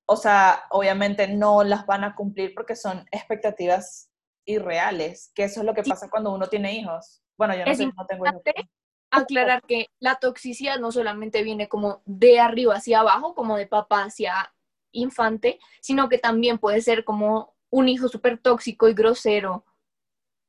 o 0.05 0.15
sea, 0.15 0.63
obviamente 0.69 1.27
no 1.27 1.63
las 1.63 1.85
van 1.85 2.03
a 2.03 2.15
cumplir 2.15 2.53
porque 2.55 2.75
son 2.75 3.05
expectativas 3.11 4.09
irreales, 4.45 5.31
que 5.35 5.43
eso 5.43 5.59
es 5.59 5.65
lo 5.65 5.73
que 5.73 5.83
pasa 5.83 6.09
cuando 6.09 6.33
uno 6.33 6.47
tiene 6.47 6.73
hijos. 6.73 7.21
Bueno, 7.37 7.55
yo 7.55 7.65
no, 7.65 7.75
sé, 7.75 7.85
no 7.85 8.05
tengo 8.07 8.25
hijos. 8.25 8.41
Aclarar 9.13 9.61
que 9.63 9.87
la 9.99 10.15
toxicidad 10.15 10.79
no 10.79 10.91
solamente 10.91 11.43
viene 11.43 11.67
como 11.67 12.01
de 12.05 12.39
arriba 12.39 12.75
hacia 12.75 13.01
abajo, 13.01 13.35
como 13.35 13.57
de 13.57 13.67
papá 13.67 14.03
hacia 14.03 14.53
infante, 14.91 15.59
sino 15.81 16.09
que 16.09 16.17
también 16.17 16.57
puede 16.57 16.81
ser 16.81 17.03
como 17.03 17.55
un 17.69 17.89
hijo 17.89 18.07
súper 18.07 18.37
tóxico 18.37 18.89
y 18.89 18.93
grosero, 18.93 19.65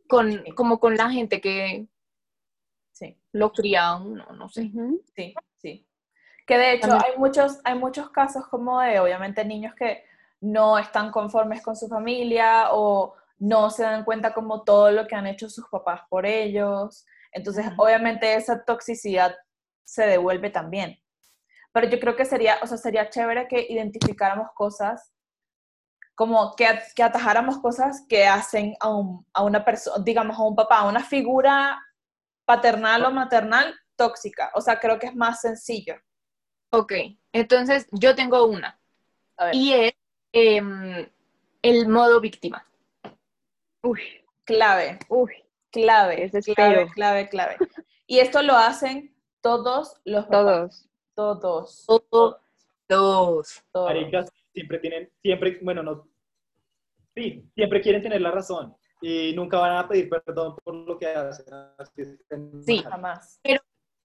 con, 0.08 0.42
como 0.54 0.80
con 0.80 0.96
la 0.96 1.10
gente 1.10 1.40
que, 1.40 1.88
Sí. 2.92 3.18
Lo 3.32 3.52
cría 3.52 3.96
uno, 3.96 4.26
no 4.32 4.48
sé. 4.48 4.70
Sí, 5.16 5.34
sí. 5.56 5.88
Que 6.46 6.58
de 6.58 6.74
hecho 6.74 6.92
hay 6.92 7.18
muchos, 7.18 7.60
hay 7.64 7.78
muchos 7.78 8.10
casos 8.10 8.46
como 8.48 8.80
de, 8.80 9.00
obviamente, 9.00 9.44
niños 9.44 9.74
que 9.74 10.04
no 10.40 10.78
están 10.78 11.10
conformes 11.10 11.62
con 11.62 11.74
su 11.74 11.88
familia 11.88 12.68
o 12.72 13.14
no 13.38 13.70
se 13.70 13.82
dan 13.82 14.04
cuenta 14.04 14.34
como 14.34 14.62
todo 14.62 14.90
lo 14.90 15.06
que 15.06 15.14
han 15.14 15.26
hecho 15.26 15.48
sus 15.48 15.66
papás 15.68 16.02
por 16.08 16.26
ellos. 16.26 17.06
Entonces, 17.32 17.66
obviamente, 17.76 18.34
esa 18.34 18.64
toxicidad 18.64 19.34
se 19.84 20.06
devuelve 20.06 20.50
también. 20.50 21.00
Pero 21.72 21.88
yo 21.88 21.98
creo 21.98 22.16
que 22.16 22.24
sería, 22.24 22.58
o 22.62 22.66
sea, 22.66 22.76
sería 22.76 23.08
chévere 23.08 23.48
que 23.48 23.66
identificáramos 23.68 24.48
cosas, 24.54 25.12
como 26.14 26.54
que, 26.54 26.66
que 26.94 27.02
atajáramos 27.02 27.58
cosas 27.58 28.04
que 28.08 28.26
hacen 28.26 28.74
a, 28.80 28.88
a 29.32 29.42
una 29.42 29.64
persona, 29.64 30.02
digamos, 30.04 30.38
a 30.38 30.42
un 30.42 30.54
papá, 30.54 30.78
a 30.78 30.88
una 30.88 31.02
figura 31.02 31.80
paternal 32.44 33.04
o 33.06 33.10
maternal 33.10 33.74
tóxica. 33.96 34.50
O 34.54 34.60
sea, 34.60 34.78
creo 34.78 34.98
que 34.98 35.06
es 35.06 35.14
más 35.14 35.40
sencillo. 35.40 35.96
Ok, 36.70 36.92
entonces 37.32 37.86
yo 37.92 38.14
tengo 38.14 38.46
una. 38.46 38.78
Y 39.52 39.72
es 39.72 39.92
em, 40.32 41.08
el 41.62 41.88
modo 41.88 42.20
víctima. 42.20 42.66
Uy, 43.82 44.00
clave. 44.44 44.98
Uy, 45.08 45.32
clave. 45.70 46.24
Es 46.24 46.46
clave, 46.54 46.90
clave, 46.94 47.28
clave. 47.28 47.56
Y 48.06 48.20
esto 48.20 48.42
lo 48.42 48.56
hacen 48.56 49.14
todos 49.40 50.00
los 50.04 50.28
todos. 50.28 50.88
Todos. 51.14 51.84
Todos. 51.86 52.36
Todos. 52.86 53.62
Maricas 53.74 54.32
siempre 54.52 54.78
tienen, 54.78 55.10
siempre, 55.22 55.58
bueno, 55.62 55.82
no, 55.82 56.08
sí, 57.14 57.44
siempre 57.54 57.80
quieren 57.80 58.02
tener 58.02 58.20
la 58.20 58.30
razón 58.30 58.74
y 59.02 59.32
nunca 59.34 59.58
van 59.58 59.76
a 59.76 59.88
pedir 59.88 60.08
perdón 60.08 60.56
por 60.62 60.74
lo 60.74 60.98
que 60.98 61.06
hacen. 61.08 61.44
Sí, 62.64 62.78
jamás. 62.78 63.40
Pero 63.42 63.60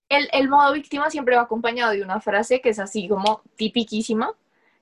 el, 0.09 0.27
el, 0.33 0.49
modo 0.49 0.73
víctima 0.73 1.09
siempre 1.09 1.35
va 1.35 1.43
acompañado 1.43 1.91
de 1.91 2.01
una 2.01 2.19
frase 2.19 2.61
que 2.61 2.69
es 2.69 2.79
así 2.79 3.07
como 3.07 3.41
tipiquísima, 3.55 4.33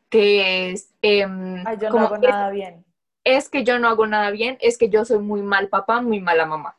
que 0.10 0.72
es... 0.72 0.94
Em, 1.02 1.66
Ay, 1.68 1.78
yo 1.82 1.90
no 1.90 2.00
hago 2.00 2.18
nada 2.18 2.50
bien. 2.50 2.86
Es 3.24 3.50
que 3.50 3.64
yo 3.64 3.80
no 3.80 3.90
hago 3.90 4.08
nada 4.08 4.32
bien, 4.32 4.58
es 4.62 4.78
que 4.78 4.90
yo 4.90 5.04
soy 5.04 5.20
muy 5.20 5.42
mal 5.42 5.68
papá, 5.68 6.02
muy 6.02 6.22
mala 6.22 6.46
mamá. 6.46 6.78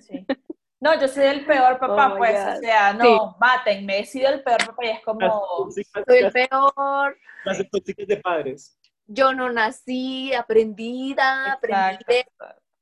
Sí. 0.00 0.26
No, 0.82 0.98
yo 1.00 1.06
soy 1.06 1.26
el 1.26 1.44
peor 1.46 1.78
papá, 1.78 2.12
Oh 2.12 2.16
pues, 2.18 2.34
o 2.58 2.60
sea, 2.60 2.92
no, 2.92 3.04
Sí. 3.04 3.36
mátenme, 3.38 4.00
he 4.00 4.04
sido 4.04 4.28
el 4.30 4.42
peor 4.42 4.66
papá 4.66 4.84
y 4.84 4.88
es 4.88 5.00
como, 5.04 5.70
Soy 5.70 6.18
el 6.18 6.32
peor. 6.32 7.16
las 7.44 7.70
tóxicas 7.70 8.04
de 8.08 8.16
padres. 8.16 8.76
Yo 9.06 9.32
no 9.32 9.48
nací 9.52 10.34
aprendida, 10.34 11.52
aprendí 11.52 12.04
de 12.08 12.26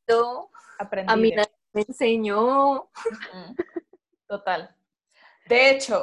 esto. 0.07 0.51
aprendí 0.79 1.13
A 1.13 1.17
mí 1.17 1.29
de- 1.31 1.37
nadie 1.37 1.53
me 1.75 1.83
enseñó. 1.87 2.91
Total. 4.27 4.75
De 5.47 5.71
hecho, 5.71 6.01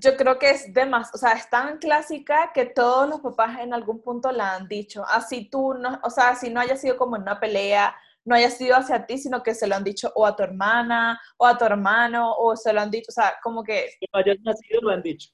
yo 0.00 0.16
creo 0.16 0.38
que 0.38 0.48
es 0.50 0.72
de 0.72 0.86
más, 0.86 1.14
o 1.14 1.18
sea, 1.18 1.32
es 1.32 1.50
tan 1.50 1.76
clásica 1.76 2.52
que 2.54 2.64
todos 2.64 3.06
los 3.06 3.20
papás 3.20 3.58
en 3.60 3.74
algún 3.74 4.00
punto 4.00 4.32
la 4.32 4.54
han 4.54 4.66
dicho. 4.66 5.04
Así 5.06 5.50
tú, 5.50 5.74
no, 5.74 6.00
o 6.02 6.08
sea, 6.10 6.34
si 6.36 6.48
no 6.48 6.60
haya 6.60 6.76
sido 6.76 6.96
como 6.96 7.16
en 7.16 7.22
una 7.22 7.38
pelea, 7.38 7.94
no 8.28 8.34
haya 8.34 8.50
sido 8.50 8.76
hacia 8.76 9.06
ti, 9.06 9.16
sino 9.18 9.42
que 9.42 9.54
se 9.54 9.66
lo 9.66 9.74
han 9.74 9.84
dicho 9.84 10.12
o 10.14 10.26
a 10.26 10.36
tu 10.36 10.42
hermana, 10.42 11.20
o 11.38 11.46
a 11.46 11.56
tu 11.56 11.64
hermano, 11.64 12.34
o 12.36 12.54
se 12.56 12.72
lo 12.72 12.80
han 12.80 12.90
dicho, 12.90 13.06
o 13.08 13.12
sea, 13.12 13.34
como 13.42 13.62
que, 13.64 13.90
Que 14.00 14.06
no 14.12 14.20
hayas 14.20 14.36
nacido, 14.42 14.80
lo 14.82 14.90
han 14.90 15.02
dicho. 15.02 15.30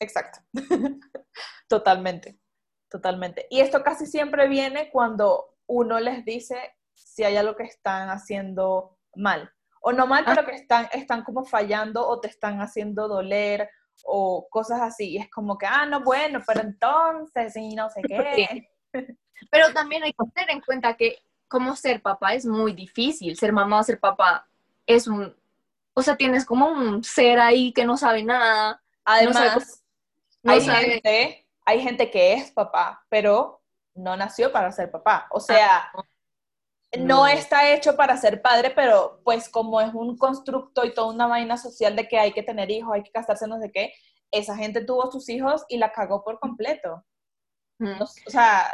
exacto. 0.00 0.40
Totalmente, 1.68 2.38
totalmente. 2.90 3.46
Y 3.50 3.60
esto 3.60 3.82
casi 3.82 4.06
siempre 4.06 4.48
viene 4.48 4.90
cuando 4.90 5.56
uno 5.66 5.98
les 6.00 6.24
dice 6.24 6.56
si 6.92 7.24
hay 7.24 7.36
algo 7.36 7.56
que 7.56 7.64
están 7.64 8.08
haciendo 8.08 8.98
mal. 9.16 9.50
O 9.80 9.92
no 9.92 10.06
mal, 10.06 10.24
Ah. 10.26 10.32
pero 10.34 10.46
que 10.46 10.54
están, 10.56 10.88
están 10.92 11.22
como 11.24 11.44
fallando 11.44 12.06
o 12.06 12.20
te 12.20 12.28
están 12.28 12.60
haciendo 12.60 13.08
doler 13.08 13.68
o 14.04 14.46
cosas 14.50 14.80
así. 14.80 15.10
Y 15.12 15.18
es 15.18 15.30
como 15.30 15.56
que, 15.58 15.66
ah, 15.66 15.86
no, 15.86 16.02
bueno, 16.02 16.40
pero 16.46 16.60
entonces, 16.60 17.56
y 17.56 17.74
no 17.74 17.88
sé 17.90 18.02
qué. 18.08 18.68
Pero 19.50 19.70
también 19.74 20.02
hay 20.02 20.12
que 20.12 20.24
tener 20.34 20.50
en 20.50 20.60
cuenta 20.62 20.96
que 20.96 21.18
como 21.48 21.76
ser 21.76 22.02
papá 22.02 22.34
es 22.34 22.44
muy 22.46 22.72
difícil. 22.72 23.36
Ser 23.36 23.52
mamá 23.52 23.80
o 23.80 23.82
ser 23.84 23.98
papá 24.00 24.46
es 24.86 25.06
un... 25.06 25.34
O 25.94 26.02
sea, 26.02 26.16
tienes 26.16 26.44
como 26.44 26.68
un 26.68 27.02
ser 27.02 27.38
ahí 27.40 27.72
que 27.72 27.84
no 27.86 27.96
sabe 27.96 28.22
nada. 28.22 28.82
Además, 29.04 29.82
no 30.42 30.52
hay, 30.52 30.60
sabe- 30.60 30.84
gente, 30.90 31.46
hay 31.64 31.80
gente 31.82 32.10
que 32.10 32.34
es 32.34 32.50
papá, 32.50 33.04
pero 33.08 33.62
no 33.94 34.16
nació 34.16 34.52
para 34.52 34.70
ser 34.72 34.90
papá. 34.90 35.26
O 35.30 35.40
sea, 35.40 35.90
Ah, 35.94 36.02
no 36.98 37.16
No. 37.22 37.26
está 37.26 37.70
hecho 37.72 37.96
para 37.96 38.16
ser 38.16 38.42
padre, 38.42 38.70
pero 38.70 39.20
pues 39.24 39.48
como 39.48 39.80
es 39.80 39.92
un 39.94 40.16
constructo 40.18 40.84
y 40.84 40.92
toda 40.94 41.12
una 41.12 41.26
vaina 41.26 41.56
social 41.56 41.96
de 41.96 42.06
que 42.08 42.18
hay 42.18 42.32
que 42.32 42.42
tener 42.42 42.70
hijos, 42.70 42.92
hay 42.94 43.02
que 43.02 43.10
casarse, 43.10 43.46
no 43.48 43.58
sé 43.60 43.70
qué, 43.72 43.92
esa 44.30 44.54
gente 44.56 44.84
tuvo 44.84 45.10
sus 45.10 45.28
hijos 45.28 45.64
y 45.68 45.78
la 45.78 45.92
cagó 45.92 46.22
por 46.22 46.38
completo. 46.40 47.04
Mm. 47.78 47.98
No- 47.98 48.04
o 48.04 48.30
sea, 48.30 48.72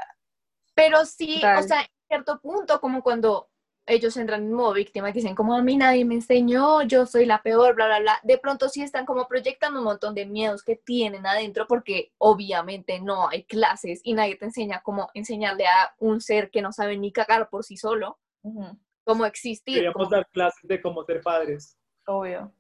Pero 0.75 1.05
sí, 1.05 1.37
o 1.59 1.63
sea, 1.63 1.87
cierto 2.13 2.39
punto, 2.41 2.79
como 2.79 3.03
cuando 3.03 3.49
ellos 3.87 4.17
entran 4.19 4.43
en 4.43 4.53
modo 4.53 4.75
víctima 4.75 5.09
y 5.09 5.13
dicen 5.15 5.35
como 5.35 5.55
a 5.55 5.63
mí 5.63 5.77
nadie 5.79 6.05
me 6.05 6.15
enseñó, 6.15 6.83
yo 6.83 7.07
soy 7.07 7.25
la 7.25 7.43
peor, 7.43 7.75
bla, 7.75 7.87
bla, 7.87 8.01
bla, 8.01 8.21
de 8.23 8.37
pronto 8.39 8.69
sí 8.69 8.83
están 8.83 9.07
como 9.07 9.27
proyectando 9.27 9.79
un 9.79 9.87
montón 9.87 10.15
de 10.15 10.27
miedos 10.27 10.63
que 10.63 10.77
tienen 10.77 11.27
adentro 11.27 11.67
porque 11.67 12.13
obviamente 12.19 13.01
no 13.01 13.29
hay 13.31 13.45
clases 13.45 14.01
y 14.05 14.13
nadie 14.13 14.37
te 14.37 14.45
enseña 14.45 14.83
cómo 14.85 15.09
enseñarle 15.15 15.67
a 15.67 15.95
un 15.99 16.21
ser 16.21 16.51
que 16.51 16.61
no 16.63 16.71
sabe 16.71 16.97
ni 16.99 17.13
cagar 17.13 17.49
por 17.49 17.65
sí 17.65 17.77
solo, 17.79 18.19
ujú, 18.43 18.79
cómo 19.05 19.25
existir. 19.25 19.75
Queríamos 19.77 19.97
como- 19.97 20.11
dar 20.11 20.29
clases 20.29 20.69
de 20.69 20.81
cómo 20.83 21.03
ser 21.05 21.23
padres. 21.23 21.77
obvio. 22.07 22.53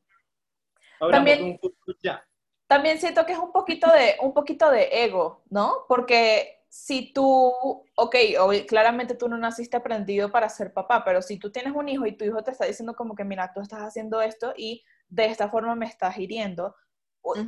Hablamos 0.98 1.10
También- 1.26 1.60
un 1.62 1.96
ya. 2.02 2.26
También 2.68 2.98
siento 2.98 3.26
que 3.26 3.32
es 3.32 3.38
un 3.38 3.52
poquito 3.52 3.86
de, 3.92 4.16
un 4.22 4.32
poquito 4.32 4.70
de 4.70 5.04
ego, 5.04 5.42
¿no? 5.50 5.84
Porque 5.88 6.61
si 6.74 7.12
tú, 7.12 7.52
ok, 7.96 8.14
ob- 8.38 8.66
claramente 8.66 9.14
tú 9.14 9.28
no 9.28 9.36
naciste 9.36 9.76
aprendido 9.76 10.32
para 10.32 10.48
ser 10.48 10.72
papá, 10.72 11.04
pero 11.04 11.20
si 11.20 11.38
tú 11.38 11.52
tienes 11.52 11.74
un 11.74 11.86
hijo 11.86 12.06
y 12.06 12.16
tu 12.16 12.24
hijo 12.24 12.42
te 12.42 12.50
está 12.50 12.64
diciendo 12.64 12.94
como 12.94 13.14
que, 13.14 13.24
mira, 13.24 13.52
tú 13.54 13.60
estás 13.60 13.80
haciendo 13.80 14.22
esto 14.22 14.54
y 14.56 14.82
de 15.10 15.26
esta 15.26 15.50
forma 15.50 15.74
me 15.74 15.84
estás 15.84 16.16
hiriendo, 16.16 16.74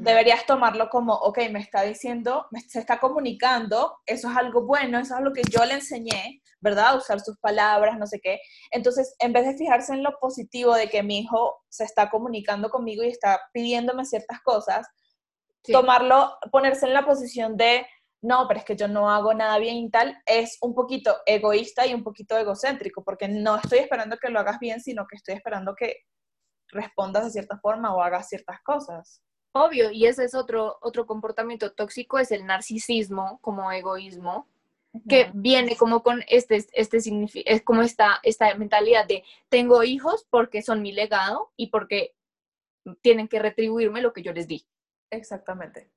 deberías 0.01 0.45
tomarlo 0.45 0.91
como, 0.91 1.15
ok, 1.15 1.39
me 1.51 1.61
está 1.61 1.81
diciendo, 1.83 2.47
me, 2.51 2.61
se 2.61 2.79
está 2.81 3.01
comunicando, 3.01 3.97
eso 4.05 4.31
es 4.31 4.37
algo 4.37 4.67
bueno, 4.67 4.99
eso 4.99 5.15
es 5.15 5.19
algo 5.21 5.33
que 5.33 5.43
yo 5.51 5.65
le 5.65 5.73
enseñé, 5.73 6.43
¿verdad? 6.61 6.95
Usar 6.99 7.19
sus 7.21 7.39
palabras, 7.39 7.99
no 7.99 8.07
sé 8.07 8.21
qué. 8.21 8.41
Entonces, 8.73 9.17
en 9.21 9.33
vez 9.33 9.47
de 9.47 9.57
fijarse 9.57 9.95
en 9.95 10.03
lo 10.03 10.19
positivo 10.21 10.75
de 10.75 10.91
que 10.91 11.03
mi 11.03 11.21
hijo 11.21 11.63
se 11.71 11.85
está 11.85 12.11
comunicando 12.11 12.69
conmigo 12.69 13.03
y 13.03 13.09
está 13.09 13.41
pidiéndome 13.55 14.05
ciertas 14.05 14.43
cosas, 14.43 14.87
Sí. 15.67 15.73
tomarlo, 15.73 16.37
ponerse 16.53 16.85
en 16.85 16.93
la 16.93 17.07
posición 17.07 17.57
de, 17.57 17.87
no, 18.25 18.49
pero 18.49 18.59
es 18.59 18.65
que 18.65 18.75
yo 18.75 18.89
no 18.89 19.11
hago 19.11 19.35
nada 19.35 19.59
bien 19.59 19.77
y 19.77 19.91
tal, 19.91 20.17
es 20.25 20.57
un 20.63 20.75
poquito 20.75 21.15
egoísta 21.27 21.87
y 21.87 21.93
un 21.93 22.03
poquito 22.03 22.39
egocéntrico, 22.39 23.05
porque 23.05 23.29
no 23.29 23.57
estoy 23.57 23.81
esperando 23.81 24.17
que 24.17 24.31
lo 24.31 24.41
hagas 24.41 24.59
bien, 24.59 24.81
sino 24.81 25.07
que 25.07 25.17
estoy 25.17 25.35
esperando 25.35 25.75
que 25.75 25.99
respondas 26.69 27.25
de 27.25 27.31
cierta 27.31 27.59
forma 27.59 27.95
o 27.95 28.03
hagas 28.03 28.29
ciertas 28.29 28.63
cosas. 28.63 29.23
Obvio, 29.53 29.91
y 29.91 30.07
ese 30.07 30.25
es 30.25 30.35
otro, 30.35 30.79
otro 30.81 31.07
comportamiento 31.07 31.73
tóxico, 31.73 32.19
es 32.19 32.33
el 32.33 32.47
narcisismo 32.47 33.39
como 33.43 33.71
egoísmo, 33.71 34.49
que 35.09 35.31
viene 35.35 35.77
como 35.77 36.03
con 36.03 36.23
este, 36.29 36.65
este 36.73 36.99
es 37.45 37.63
como 37.63 37.83
esta, 37.83 38.21
esta 38.23 38.55
mentalidad 38.55 39.07
de 39.07 39.25
tengo 39.49 39.83
hijos 39.83 40.25
porque 40.31 40.63
son 40.63 40.83
mi 40.83 40.93
legado 40.93 41.51
y 41.57 41.67
porque 41.67 42.15
tienen 43.03 43.29
que 43.29 43.41
retribuirme 43.41 44.01
lo 44.01 44.13
que 44.13 44.23
yo 44.23 44.33
les 44.33 44.47
di. 44.47 44.65
Exactamente. 45.11 45.91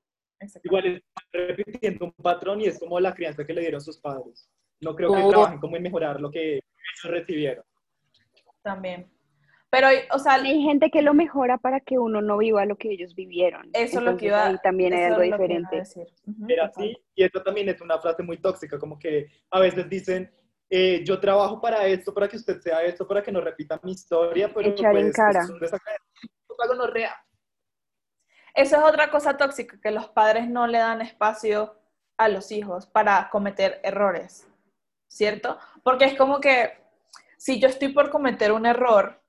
Igual 0.62 0.86
están 0.86 1.26
repitiendo 1.32 2.04
un 2.06 2.12
patrón 2.12 2.60
y 2.60 2.66
es 2.66 2.78
como 2.78 2.98
la 3.00 3.14
crianza 3.14 3.44
que 3.46 3.52
le 3.54 3.60
dieron 3.62 3.80
sus 3.80 3.98
padres. 3.98 4.48
No 4.80 4.94
creo 4.94 5.12
que 5.12 5.20
Oh. 5.22 5.28
trabajen 5.30 5.58
como 5.58 5.76
en 5.76 5.82
mejorar 5.82 6.20
lo 6.20 6.30
que 6.30 6.54
ellos 6.54 6.62
recibieron. 7.04 7.64
También. 8.62 9.10
Pero, 9.70 9.88
o 10.14 10.18
sea, 10.18 10.34
Hay 10.34 10.62
gente 10.62 10.90
que 10.90 11.02
lo 11.02 11.12
mejora 11.12 11.58
para 11.58 11.80
que 11.80 11.98
uno 11.98 12.22
no 12.22 12.38
viva 12.38 12.64
lo 12.64 12.76
que 12.76 12.90
ellos 12.90 13.14
vivieron. 13.14 13.68
eso 13.74 13.98
es 13.98 14.04
lo 14.04 14.16
que 14.16 14.26
Entonces, 14.26 14.28
iba 14.28 14.46
ahí 14.46 14.56
también 14.62 14.92
hay 14.94 15.00
eso 15.00 15.14
algo 15.14 15.22
es 15.22 15.30
diferente. 15.32 15.76
decir. 15.76 16.06
Era 16.48 16.66
así, 16.66 16.96
y 17.14 17.22
esto 17.24 17.42
también 17.42 17.68
es 17.68 17.80
una 17.82 17.98
frase 17.98 18.22
muy 18.22 18.38
tóxica, 18.38 18.78
como 18.78 18.98
que 18.98 19.26
a 19.50 19.60
veces 19.60 19.86
dicen, 19.90 20.30
eh, 20.70 21.02
yo 21.04 21.20
trabajo 21.20 21.60
para 21.60 21.86
esto, 21.86 22.14
para 22.14 22.28
que 22.28 22.36
usted 22.36 22.60
sea 22.60 22.82
esto, 22.82 23.06
para 23.06 23.22
que 23.22 23.30
no 23.32 23.40
repita 23.42 23.78
mi 23.82 23.92
historia, 23.92 24.50
pero 24.54 24.70
Echar 24.70 24.96
en 24.96 25.02
pues, 25.04 25.16
cara. 25.16 25.40
es 25.40 25.50
un 25.50 25.60
desagradecimiento, 25.60 26.62
algo 26.62 26.74
no 26.74 26.86
real. 26.86 27.14
Eso 28.58 28.74
es 28.74 28.82
otra 28.82 29.08
cosa 29.08 29.36
tóxica, 29.36 29.78
que 29.80 29.92
los 29.92 30.08
padres 30.08 30.48
no 30.48 30.66
le 30.66 30.78
dan 30.78 31.00
espacio 31.00 31.78
a 32.16 32.26
los 32.26 32.50
hijos 32.50 32.86
para 32.86 33.30
cometer 33.30 33.80
errores, 33.84 34.48
¿cierto? 35.06 35.60
Porque 35.84 36.06
es 36.06 36.18
como 36.18 36.40
que 36.40 36.72
si 37.36 37.60
yo 37.60 37.68
estoy 37.68 37.90
por 37.90 38.10
cometer 38.10 38.50
un 38.50 38.66
error 38.66 39.22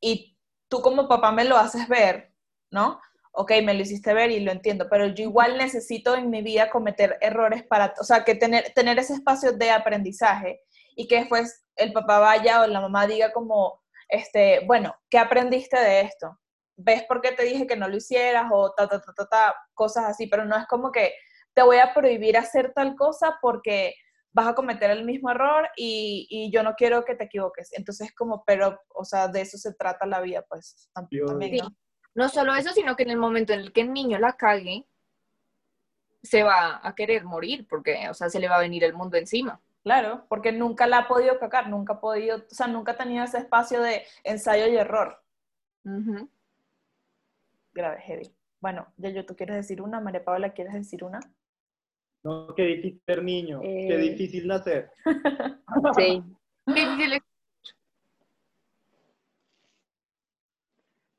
y 0.00 0.38
tú 0.70 0.80
como 0.80 1.08
papá 1.08 1.30
me 1.30 1.44
lo 1.44 1.58
haces 1.58 1.88
ver, 1.88 2.32
¿no? 2.70 3.02
Ok, 3.32 3.52
me 3.62 3.74
lo 3.74 3.82
hiciste 3.82 4.14
ver 4.14 4.30
y 4.30 4.40
lo 4.40 4.50
entiendo, 4.50 4.88
pero 4.88 5.08
yo 5.08 5.24
igual 5.24 5.58
necesito 5.58 6.16
en 6.16 6.30
mi 6.30 6.40
vida 6.40 6.70
cometer 6.70 7.18
errores 7.20 7.64
para, 7.64 7.92
o 8.00 8.04
sea, 8.04 8.24
que 8.24 8.34
tener, 8.34 8.72
tener 8.72 8.98
ese 8.98 9.12
espacio 9.12 9.52
de 9.52 9.72
aprendizaje 9.72 10.62
y 10.96 11.06
que 11.06 11.16
después 11.16 11.66
el 11.76 11.92
papá 11.92 12.18
vaya 12.18 12.62
o 12.62 12.66
la 12.66 12.80
mamá 12.80 13.06
diga 13.06 13.30
como, 13.30 13.82
este, 14.08 14.60
bueno, 14.64 14.96
¿qué 15.10 15.18
aprendiste 15.18 15.78
de 15.78 16.00
esto? 16.00 16.38
¿Ves 16.80 17.02
por 17.04 17.20
qué 17.20 17.32
te 17.32 17.42
dije 17.42 17.66
que 17.66 17.76
no 17.76 17.88
lo 17.88 17.96
hicieras? 17.96 18.46
O 18.52 18.72
ta, 18.72 18.86
ta, 18.88 19.00
ta, 19.00 19.12
ta, 19.12 19.26
ta, 19.26 19.54
cosas 19.74 20.04
así, 20.04 20.28
pero 20.28 20.44
no 20.44 20.56
es 20.56 20.64
como 20.66 20.92
que 20.92 21.12
te 21.52 21.62
voy 21.62 21.78
a 21.78 21.92
prohibir 21.92 22.36
hacer 22.38 22.72
tal 22.72 22.94
cosa 22.94 23.36
porque 23.42 23.94
vas 24.30 24.46
a 24.46 24.54
cometer 24.54 24.90
el 24.90 25.04
mismo 25.04 25.28
error 25.30 25.68
y, 25.76 26.28
y 26.30 26.52
yo 26.52 26.62
no 26.62 26.74
quiero 26.76 27.04
que 27.04 27.16
te 27.16 27.24
equivoques. 27.24 27.72
Entonces, 27.72 28.14
como, 28.14 28.44
pero, 28.44 28.80
o 28.94 29.04
sea, 29.04 29.26
de 29.26 29.40
eso 29.40 29.58
se 29.58 29.74
trata 29.74 30.06
la 30.06 30.20
vida, 30.20 30.44
pues, 30.48 30.88
también, 30.94 31.26
Sí. 31.40 31.58
¿no? 31.58 31.76
No 32.14 32.28
solo 32.28 32.54
eso, 32.54 32.70
sino 32.72 32.94
que 32.94 33.02
en 33.02 33.10
el 33.10 33.16
momento 33.16 33.52
en 33.52 33.60
el 33.60 33.72
que 33.72 33.80
el 33.80 33.92
niño 33.92 34.18
la 34.18 34.34
cague, 34.34 34.86
se 36.22 36.42
va 36.42 36.80
a 36.82 36.94
querer 36.94 37.24
morir 37.24 37.66
porque, 37.68 38.08
o 38.08 38.14
sea, 38.14 38.28
se 38.28 38.38
le 38.40 38.48
va 38.48 38.56
a 38.56 38.60
venir 38.60 38.84
el 38.84 38.94
mundo 38.94 39.16
encima. 39.16 39.60
Claro, 39.82 40.26
porque 40.28 40.52
nunca 40.52 40.86
la 40.86 40.98
ha 40.98 41.08
podido 41.08 41.38
cagar, 41.38 41.68
nunca 41.68 41.94
ha 41.94 42.00
podido, 42.00 42.36
o 42.38 42.54
sea, 42.54 42.66
nunca 42.66 42.92
ha 42.92 42.96
tenido 42.96 43.24
ese 43.24 43.38
espacio 43.38 43.80
de 43.82 44.04
ensayo 44.24 44.66
y 44.66 44.76
error. 44.76 45.22
Ujú. 45.84 46.28
Grave, 47.78 48.00
heavy. 48.00 48.34
Bueno, 48.60 48.88
yo 48.96 49.24
¿tú 49.24 49.36
quieres 49.36 49.54
decir 49.54 49.80
una? 49.80 50.00
María 50.00 50.24
Paula, 50.24 50.52
¿quieres 50.52 50.74
decir 50.74 51.04
una? 51.04 51.20
No, 52.24 52.52
qué 52.56 52.62
difícil 52.64 53.00
ser 53.06 53.22
niño, 53.22 53.60
qué 53.60 53.94
Eh. 53.94 53.98
difícil 53.98 54.48
nacer. 54.48 54.90
Sí. 55.96 56.22
Qué 56.66 56.72
difícil 56.74 57.12
es- 57.12 57.22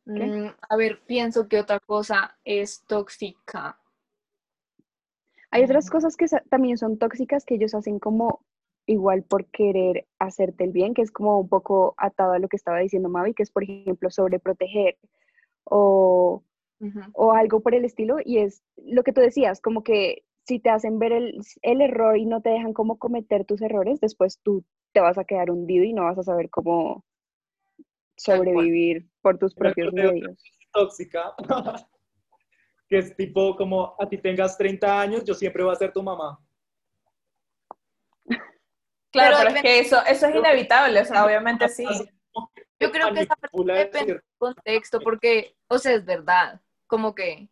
¿Qué? 0.05 0.25
Mm, 0.25 0.53
a 0.69 0.75
ver, 0.75 1.01
pienso 1.05 1.47
que 1.47 1.59
otra 1.61 1.79
cosa 1.79 2.37
es 2.43 2.83
tóxica. 2.85 3.79
Hay 5.51 5.63
otras 5.63 5.87
Mm. 5.87 5.91
cosas 5.91 6.17
que 6.17 6.25
también 6.49 6.77
son 6.77 6.97
tóxicas 6.97 7.45
que 7.45 7.55
ellos 7.55 7.73
hacen 7.73 7.99
como 7.99 8.43
igual 8.85 9.23
por 9.23 9.45
querer 9.45 10.07
hacerte 10.19 10.65
el 10.65 10.71
bien, 10.73 10.93
que 10.93 11.03
es 11.03 11.11
como 11.11 11.39
un 11.39 11.47
poco 11.47 11.93
atado 11.97 12.33
a 12.33 12.39
lo 12.39 12.49
que 12.49 12.57
estaba 12.57 12.79
diciendo 12.79 13.07
Mavi, 13.07 13.33
que 13.33 13.43
es 13.43 13.51
por 13.51 13.63
ejemplo 13.63 14.09
sobreproteger 14.09 14.97
o, 15.63 16.43
O 17.13 17.33
algo 17.33 17.59
por 17.61 17.75
el 17.75 17.83
estilo, 17.85 18.17
y 18.23 18.37
es 18.37 18.63
lo 18.77 19.03
que 19.03 19.11
tú 19.13 19.19
decías, 19.21 19.59
como 19.61 19.83
que 19.83 20.23
si 20.45 20.59
te 20.59 20.69
hacen 20.69 20.97
ver 20.97 21.11
el, 21.11 21.39
el 21.61 21.81
error 21.81 22.17
y 22.17 22.25
no 22.25 22.41
te 22.41 22.49
dejan 22.49 22.73
como 22.73 22.97
cometer 22.97 23.45
tus 23.45 23.61
errores, 23.61 23.99
después 23.99 24.39
tú 24.41 24.63
te 24.93 24.99
vas 25.01 25.17
a 25.17 25.23
quedar 25.25 25.51
hundido 25.51 25.83
y 25.83 25.93
no 25.93 26.03
vas 26.05 26.17
a 26.17 26.23
saber 26.23 26.49
cómo 26.49 27.03
sobrevivir 28.17 29.07
por 29.21 29.37
tus 29.37 29.53
propios 29.53 29.93
medios. 29.93 30.41
tóxica, 30.71 31.33
que 32.89 32.97
es 32.97 33.15
tipo 33.15 33.55
como 33.55 33.95
a 33.99 34.07
ti 34.09 34.17
tengas 34.17 34.57
30 34.57 34.99
años, 35.01 35.23
yo 35.25 35.33
siempre 35.33 35.63
voy 35.63 35.73
a 35.73 35.75
ser 35.77 35.91
tu 35.91 36.01
mamá. 36.03 36.39
Claro, 39.11 39.37
Pero 39.37 39.37
pero, 39.37 39.49
es 39.49 39.55
depende- 39.55 39.61
que 39.63 39.79
eso, 39.79 39.97
eso 40.07 40.27
es 40.27 40.35
inevitable, 40.35 41.01
o 41.01 41.05
sea, 41.05 41.25
obviamente 41.25 41.67
sí. 41.67 41.83
Yo 42.79 42.91
creo 42.91 43.11
que 43.11 43.21
esa 43.21 43.35
parte 43.35 43.73
depende 43.73 44.13
del 44.13 44.21
contexto, 44.37 44.99
porque, 45.01 45.55
o 45.67 45.79
sea, 45.79 45.93
es 45.95 46.05
verdad, 46.05 46.61
como 46.89 47.13
que, 47.15 47.47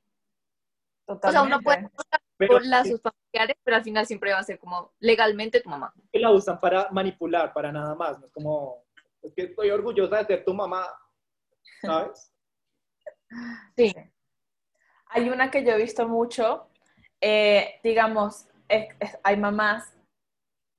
o 1.05 1.13
sea, 1.13 1.15
Totalmente. 1.15 1.47
uno 1.55 1.61
puede 1.63 1.89
pero 2.37 2.53
por 2.53 2.65
lazos 2.65 3.01
familiares, 3.01 3.55
pero 3.63 3.77
al 3.77 3.83
final 3.83 4.05
siempre 4.05 4.33
va 4.33 4.39
a 4.39 4.43
ser 4.43 4.59
como 4.59 4.91
legalmente 4.99 5.61
tu 5.61 5.69
mamá. 5.69 5.93
que 6.11 6.19
la 6.19 6.31
usan 6.31 6.59
para 6.59 6.89
manipular, 6.91 7.53
para 7.53 7.71
nada 7.71 7.95
más. 7.95 8.19
No 8.19 8.25
es 8.25 8.31
como, 8.33 8.83
es 9.21 9.33
que 9.33 9.43
estoy 9.43 9.69
orgullosa 9.71 10.17
de 10.17 10.25
ser 10.25 10.43
tu 10.45 10.53
mamá, 10.53 10.85
¿sabes? 11.81 12.31
Sí. 13.77 13.93
Hay 15.09 15.29
una 15.29 15.51
que 15.51 15.63
yo 15.63 15.71
he 15.73 15.77
visto 15.77 16.07
mucho, 16.07 16.69
eh, 17.21 17.79
digamos, 17.83 18.47
es- 18.67 18.87
es- 18.99 19.17
hay 19.23 19.37
mamás 19.37 19.93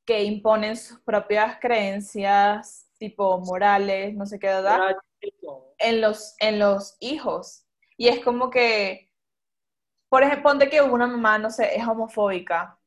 que 0.07 0.23
imponen 0.25 0.77
sus 0.77 0.99
propias 1.01 1.59
creencias, 1.61 2.91
tipo 2.99 3.39
morales, 3.41 4.15
no 4.15 4.27
sé 4.27 4.39
qué, 4.39 4.47
¿verdad? 4.49 4.97
Eso. 5.21 5.75
en 5.79 6.01
los, 6.01 6.35
en 6.41 6.59
los 6.59 6.97
hijos. 7.01 7.67
Y 7.99 8.09
es 8.09 8.25
como 8.25 8.49
que, 8.49 9.11
por 10.09 10.23
ejemplo, 10.23 10.45
ponte 10.45 10.71
que 10.71 10.81
una 10.81 11.07
mamá, 11.07 11.37
no 11.39 11.51
sé, 11.51 11.77
es 11.77 11.87
homofóbica 11.87 12.79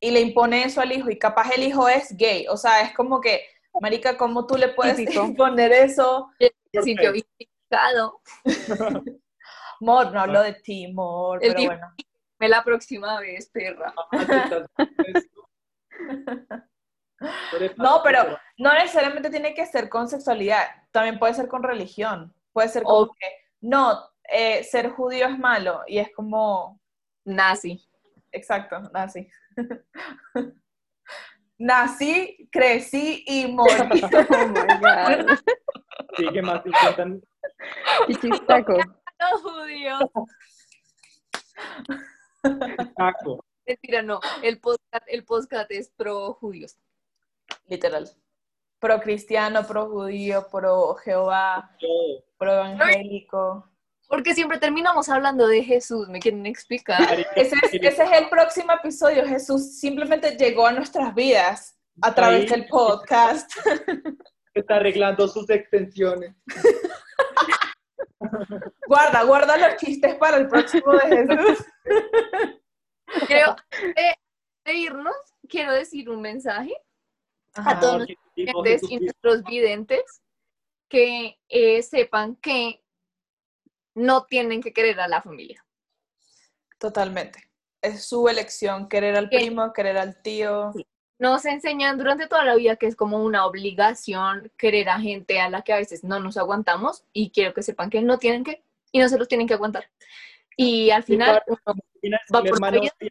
y 0.00 0.10
le 0.10 0.20
impone 0.20 0.64
eso 0.64 0.80
al 0.80 0.90
hijo 0.92 1.10
y 1.10 1.18
capaz 1.18 1.50
el 1.54 1.62
hijo 1.62 1.88
es 1.88 2.16
gay. 2.16 2.46
O 2.48 2.56
sea, 2.56 2.80
es 2.80 2.94
como 2.94 3.20
que, 3.20 3.44
Marica, 3.80 4.16
¿cómo 4.16 4.46
tú 4.46 4.56
le 4.56 4.68
puedes 4.68 4.96
Típico. 4.96 5.24
imponer 5.26 5.72
eso? 5.72 6.30
Se 6.40 6.52
¿Por 6.72 6.82
sintió. 6.84 7.12
Mor, 9.80 10.10
no 10.12 10.20
hablo 10.20 10.42
de 10.42 10.54
ti, 10.54 10.90
Mor, 10.92 11.38
El 11.44 11.52
pero 11.54 11.66
bueno. 11.66 11.86
Me 12.38 12.48
la 12.48 12.64
próxima 12.64 13.20
vez, 13.20 13.50
perra. 13.50 13.94
Eres 17.54 17.78
No, 17.78 18.02
pero 18.02 18.38
no 18.58 18.72
necesariamente 18.74 19.30
tiene 19.30 19.54
que 19.54 19.64
ser 19.66 19.88
con 19.88 20.08
sexualidad, 20.08 20.66
también 20.90 21.18
puede 21.18 21.32
ser 21.34 21.48
con 21.48 21.62
religión. 21.62 22.34
Puede 22.52 22.68
ser 22.68 22.82
como 22.82 22.98
O- 22.98 23.12
que, 23.14 23.26
no, 23.60 24.02
eh, 24.28 24.64
ser 24.64 24.90
judío 24.90 25.26
es 25.26 25.38
malo 25.38 25.82
y 25.86 25.98
es 25.98 26.12
como, 26.12 26.80
Nazi. 27.24 27.86
Exacto, 28.32 28.80
nací. 28.92 29.28
Nací, 31.58 32.48
crecí 32.52 33.24
y 33.26 33.46
morí. 33.46 33.72
Oh 34.02 34.48
my 34.48 34.78
God. 34.80 35.38
Sí, 36.16 36.26
que 36.32 36.42
más 36.42 36.62
intentan 36.66 37.22
Chichistaco. 38.06 38.76
Los 39.18 39.42
judíos. 39.42 40.10
taco. 42.96 43.44
Mentira, 43.66 44.02
no. 44.02 44.20
El 44.42 44.60
podcast, 44.60 45.04
el 45.06 45.24
podcast 45.24 45.70
es 45.70 45.90
pro 45.90 46.34
judíos. 46.34 46.76
Literal. 47.66 48.08
Pro 48.78 49.00
cristiano, 49.00 49.66
pro 49.66 49.88
judío, 49.88 50.46
pro 50.50 50.94
Jehová, 50.96 51.70
pro 52.36 52.52
evangélico. 52.52 53.66
Porque 54.08 54.34
siempre 54.34 54.58
terminamos 54.58 55.08
hablando 55.08 55.48
de 55.48 55.64
Jesús, 55.64 56.08
¿me 56.08 56.20
quieren 56.20 56.46
explicar? 56.46 57.26
Ese 57.34 57.56
es, 57.62 57.74
ese 57.74 58.02
es 58.04 58.12
el 58.12 58.28
próximo 58.28 58.72
episodio. 58.72 59.26
Jesús 59.26 59.78
simplemente 59.78 60.36
llegó 60.36 60.66
a 60.66 60.72
nuestras 60.72 61.14
vidas 61.14 61.76
a 62.02 62.14
través 62.14 62.42
Ahí. 62.42 62.48
del 62.60 62.66
podcast. 62.68 63.50
Está 64.54 64.76
arreglando 64.76 65.26
sus 65.28 65.50
extensiones. 65.50 66.34
Guarda, 68.86 69.22
guarda 69.24 69.56
los 69.56 69.76
chistes 69.76 70.14
para 70.16 70.38
el 70.38 70.48
próximo 70.48 70.92
de 70.92 71.16
Jesús. 71.16 71.64
Creo 73.28 73.56
de, 73.80 74.14
de 74.64 74.74
irnos, 74.74 75.14
quiero 75.48 75.72
decir 75.72 76.08
un 76.10 76.22
mensaje 76.22 76.74
a 77.54 77.60
Ajá. 77.60 77.80
todos 77.80 78.06
videntes 78.34 78.82
y 78.88 78.98
nuestros 78.98 79.44
videntes 79.44 80.22
que 80.88 81.38
eh, 81.48 81.82
sepan 81.82 82.36
que 82.36 82.82
no 83.96 84.26
tienen 84.26 84.62
que 84.62 84.72
querer 84.72 85.00
a 85.00 85.08
la 85.08 85.22
familia. 85.22 85.64
Totalmente. 86.78 87.50
Es 87.80 88.04
su 88.04 88.28
elección, 88.28 88.88
querer 88.88 89.16
al 89.16 89.30
¿Qué? 89.30 89.38
primo, 89.38 89.72
querer 89.72 89.96
al 89.96 90.20
tío. 90.22 90.72
Nos 91.18 91.46
enseñan 91.46 91.96
durante 91.96 92.26
toda 92.26 92.44
la 92.44 92.54
vida 92.54 92.76
que 92.76 92.86
es 92.86 92.94
como 92.94 93.24
una 93.24 93.46
obligación 93.46 94.52
querer 94.58 94.90
a 94.90 95.00
gente 95.00 95.40
a 95.40 95.48
la 95.48 95.62
que 95.62 95.72
a 95.72 95.78
veces 95.78 96.04
no 96.04 96.20
nos 96.20 96.36
aguantamos 96.36 97.04
y 97.12 97.30
quiero 97.30 97.54
que 97.54 97.62
sepan 97.62 97.88
que 97.88 98.02
no 98.02 98.18
tienen 98.18 98.44
que 98.44 98.62
y 98.92 98.98
no 98.98 99.08
se 99.08 99.18
los 99.18 99.28
tienen 99.28 99.48
que 99.48 99.54
aguantar. 99.54 99.90
Y 100.56 100.90
al 100.90 101.02
final 101.02 101.42
uno, 101.46 101.58
va 102.34 102.42
por 102.42 102.60
la 102.60 102.70
vida. 102.70 102.92
sí, 103.00 103.10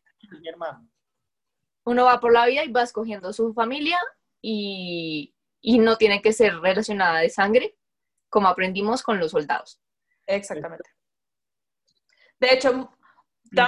uno 1.84 2.06
va 2.06 2.19
por 2.19 2.32
la 2.32 2.45
vida 2.45 2.63
y 2.63 2.71
va 2.71 2.84
escogiendo 2.84 3.34
su 3.34 3.54
familia 3.54 4.00
y, 4.39 5.34
y 5.62 5.80
no 5.80 5.98
tiene 5.98 6.21
que 6.21 6.32
ser 6.32 6.60
relacionada 6.60 7.19
de 7.19 7.30
sangre 7.30 7.76
como 8.30 8.48
aprendimos 8.48 9.02
con 9.02 9.19
los 9.19 9.32
soldados. 9.32 9.80
Exactamente. 10.27 10.89
De 12.39 12.53
hecho, 12.53 12.89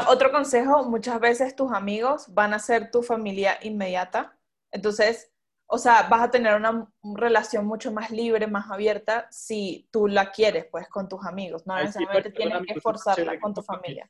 otro 0.07 0.31
consejo, 0.31 0.83
muchas 0.83 1.19
veces 1.19 1.55
tus 1.55 1.71
amigos 1.71 2.33
van 2.33 2.53
a 2.53 2.59
ser 2.59 2.91
tu 2.91 3.01
familia 3.01 3.57
inmediata. 3.61 4.37
Entonces, 4.71 5.31
o 5.67 5.77
sea, 5.77 6.07
vas 6.09 6.21
a 6.21 6.31
tener 6.31 6.55
una 6.55 6.89
relación 7.15 7.65
mucho 7.65 7.91
más 7.91 8.11
libre, 8.11 8.47
más 8.47 8.69
abierta, 8.71 9.27
si 9.31 9.87
tú 9.91 10.07
la 10.07 10.31
quieres, 10.31 10.65
pues, 10.71 10.87
con 10.87 11.07
tus 11.07 11.25
amigos. 11.25 11.65
No 11.67 11.73
Ay, 11.73 11.85
necesariamente 11.85 12.31
tienes 12.31 12.61
que 12.65 12.79
forzarla 12.79 13.39
con 13.39 13.53
tu 13.53 13.61
familia. 13.61 14.09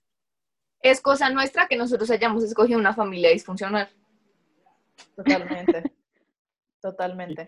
Es 0.81 1.01
cosa 1.01 1.29
nuestra 1.29 1.67
que 1.67 1.75
nosotros 1.75 2.09
hayamos 2.11 2.43
escogido 2.43 2.79
una 2.79 2.93
familia 2.93 3.31
disfuncional. 3.31 3.89
Totalmente. 5.15 5.83
Totalmente. 6.81 7.47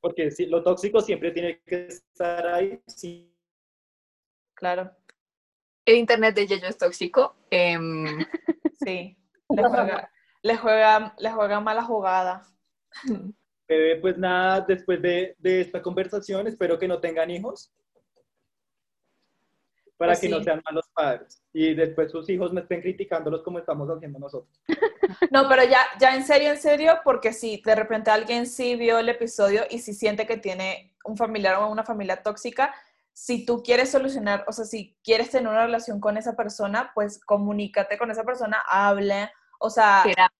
Porque 0.00 0.30
sí, 0.30 0.46
lo 0.46 0.62
tóxico 0.62 1.00
siempre 1.00 1.30
tiene 1.30 1.62
que 1.64 1.86
estar 1.86 2.46
ahí. 2.46 2.82
Sí. 2.86 3.33
Claro. 4.64 4.90
El 5.84 5.96
internet 5.96 6.34
de 6.34 6.46
Yeyo 6.46 6.66
es 6.66 6.78
tóxico. 6.78 7.36
em, 7.50 8.06
Sí. 8.82 9.14
Le 9.50 9.62
juega, 9.62 10.10
le 10.42 10.56
juega, 10.56 11.14
le 11.18 11.30
juega 11.30 11.60
mala 11.60 11.84
jugada. 11.84 12.46
Bebé, 13.68 13.96
pues 14.00 14.16
nada, 14.16 14.62
después 14.62 15.02
de, 15.02 15.36
de 15.38 15.60
esta 15.60 15.82
conversación, 15.82 16.46
espero 16.46 16.78
que 16.78 16.88
no 16.88 16.98
tengan 16.98 17.30
hijos. 17.30 17.70
Para 19.98 20.12
Pues 20.12 20.20
que 20.20 20.28
no 20.30 20.42
sean 20.42 20.62
malos 20.64 20.88
padres. 20.94 21.42
Y 21.52 21.74
después 21.74 22.10
sus 22.10 22.26
hijos 22.30 22.50
me 22.54 22.62
estén 22.62 22.80
criticándolos 22.80 23.42
como 23.42 23.58
estamos 23.58 23.86
haciendo 23.90 24.18
nosotros. 24.18 24.58
No, 25.30 25.46
pero 25.50 25.62
ya, 25.64 25.80
ya 26.00 26.16
en 26.16 26.24
serio, 26.24 26.50
en 26.50 26.56
serio, 26.56 27.00
porque 27.04 27.34
si 27.34 27.60
de 27.62 27.74
repente 27.74 28.10
alguien 28.10 28.46
sí 28.46 28.74
vio 28.74 28.98
el 28.98 29.10
episodio 29.10 29.64
y 29.68 29.78
si 29.80 29.92
siente 29.92 30.26
que 30.26 30.38
tiene 30.38 30.94
un 31.04 31.18
familiar 31.18 31.56
o 31.56 31.68
una 31.70 31.84
familia 31.84 32.22
tóxica, 32.22 32.74
si 33.14 33.46
tú 33.46 33.62
quieres 33.62 33.92
solucionar, 33.92 34.44
o 34.48 34.52
sea, 34.52 34.64
si 34.64 34.98
quieres 35.04 35.30
tener 35.30 35.48
una 35.48 35.64
relación 35.64 36.00
con 36.00 36.16
esa 36.16 36.34
persona, 36.34 36.90
pues 36.94 37.24
comunícate 37.24 37.96
con 37.96 38.10
esa 38.10 38.24
persona, 38.24 38.62
hable, 38.68 39.30
o 39.60 39.70
sea, 39.70 40.02
terapia. 40.02 40.32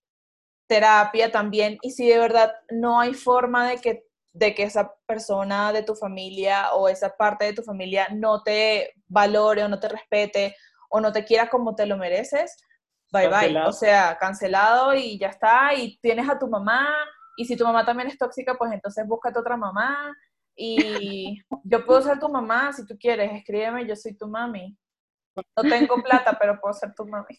terapia 0.67 1.33
también. 1.33 1.79
Y 1.83 1.93
si 1.93 2.09
de 2.09 2.19
verdad 2.19 2.53
no 2.71 2.99
hay 2.99 3.15
forma 3.15 3.69
de 3.69 3.79
que, 3.79 4.09
de 4.33 4.57
que 4.57 4.65
esa 4.65 4.93
persona 5.07 5.73
de 5.73 5.85
tu 5.85 5.95
familia 5.95 6.75
o 6.75 6.89
esa 6.89 7.17
parte 7.17 7.45
de 7.45 7.53
tu 7.53 7.63
familia 7.63 8.09
no 8.11 8.43
te 8.43 8.93
valore 9.07 9.63
o 9.63 9.69
no 9.69 9.79
te 9.79 9.89
respete 9.89 10.57
o 10.91 11.01
no 11.01 11.13
te 11.13 11.25
quiera 11.25 11.49
como 11.49 11.77
te 11.77 11.87
lo 11.87 11.97
mereces, 11.97 12.57
bye 13.13 13.29
bye. 13.29 13.57
O 13.67 13.73
sea, 13.73 14.19
cancelado 14.19 14.95
y 14.95 15.17
ya 15.17 15.29
está. 15.29 15.75
Y 15.75 15.97
tienes 15.99 16.29
a 16.29 16.41
tu 16.41 16.49
mamá. 16.49 16.93
Y 17.37 17.45
si 17.45 17.57
tu 17.57 17.65
mamá 17.65 17.85
también 17.85 18.09
es 18.09 18.19
tóxica, 18.19 18.57
pues 18.57 18.73
entonces 18.73 19.07
búscate 19.07 19.39
otra 19.39 19.57
mamá. 19.57 20.13
Y 20.57 21.43
yo 21.65 21.85
puedo 21.85 22.03
ser 22.03 22.19
tu 22.21 22.29
mamá 22.29 22.73
si 22.73 22.87
tú 22.87 22.97
quieres. 22.99 23.33
Escríbeme, 23.33 23.87
yo 23.87 23.97
soy 23.97 24.15
tu 24.15 24.27
mami. 24.29 24.77
No 25.57 25.63
tengo 25.69 25.97
plata, 26.03 26.37
pero 26.39 26.61
puedo 26.61 26.73
ser 26.75 26.95
tu 26.95 27.07
mami. 27.07 27.39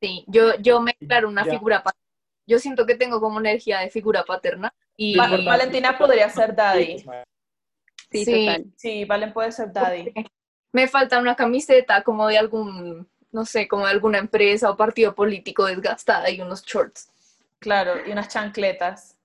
Sí, 0.00 0.24
yo, 0.26 0.56
yo 0.56 0.80
me 0.80 0.96
declaro 0.98 1.28
una 1.28 1.44
Ya. 1.44 1.52
figura 1.52 1.82
paterna. 1.82 2.00
Yo 2.46 2.58
siento 2.58 2.86
que 2.86 2.96
tengo 2.96 3.20
como 3.20 3.38
energía 3.38 3.80
de 3.80 3.90
figura 3.90 4.24
paterna. 4.24 4.72
Y 4.96 5.16
Va-. 5.16 5.28
Valentina 5.44 5.96
podría 5.96 6.28
ser 6.28 6.54
daddy. 6.56 7.04
Sí, 8.10 8.24
Sí. 8.24 8.46
total. 8.46 8.64
Sí, 8.76 9.04
Valen 9.04 9.32
puede 9.32 9.52
ser 9.52 9.72
daddy. 9.72 10.12
me 10.72 10.88
falta 10.88 11.18
una 11.18 11.34
camiseta 11.36 12.02
como 12.02 12.26
de 12.26 12.38
algún, 12.38 13.08
no 13.30 13.44
sé, 13.44 13.68
como 13.68 13.84
de 13.86 13.92
alguna 13.92 14.18
empresa 14.18 14.70
o 14.70 14.76
partido 14.76 15.14
político 15.14 15.66
desgastada 15.66 16.28
y 16.30 16.40
unos 16.40 16.64
shorts 16.64 17.10
Claro, 17.58 18.06
y 18.06 18.10
unas 18.10 18.28
chancletas. 18.28 19.16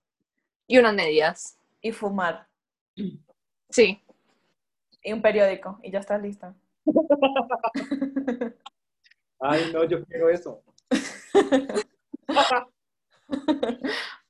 y 0.67 0.77
unas 0.77 0.93
medias. 0.93 1.57
Y 1.81 1.91
fumar. 1.93 2.46
Sí, 3.69 4.01
Y 5.03 5.13
un 5.13 5.21
periódico. 5.21 5.79
Y 5.83 5.91
ya 5.91 5.99
estás 5.99 6.21
lista. 6.21 6.55
Ay, 9.39 9.71
no, 9.73 9.83
yo 9.83 10.03
quiero 10.05 10.29
eso. 10.29 10.63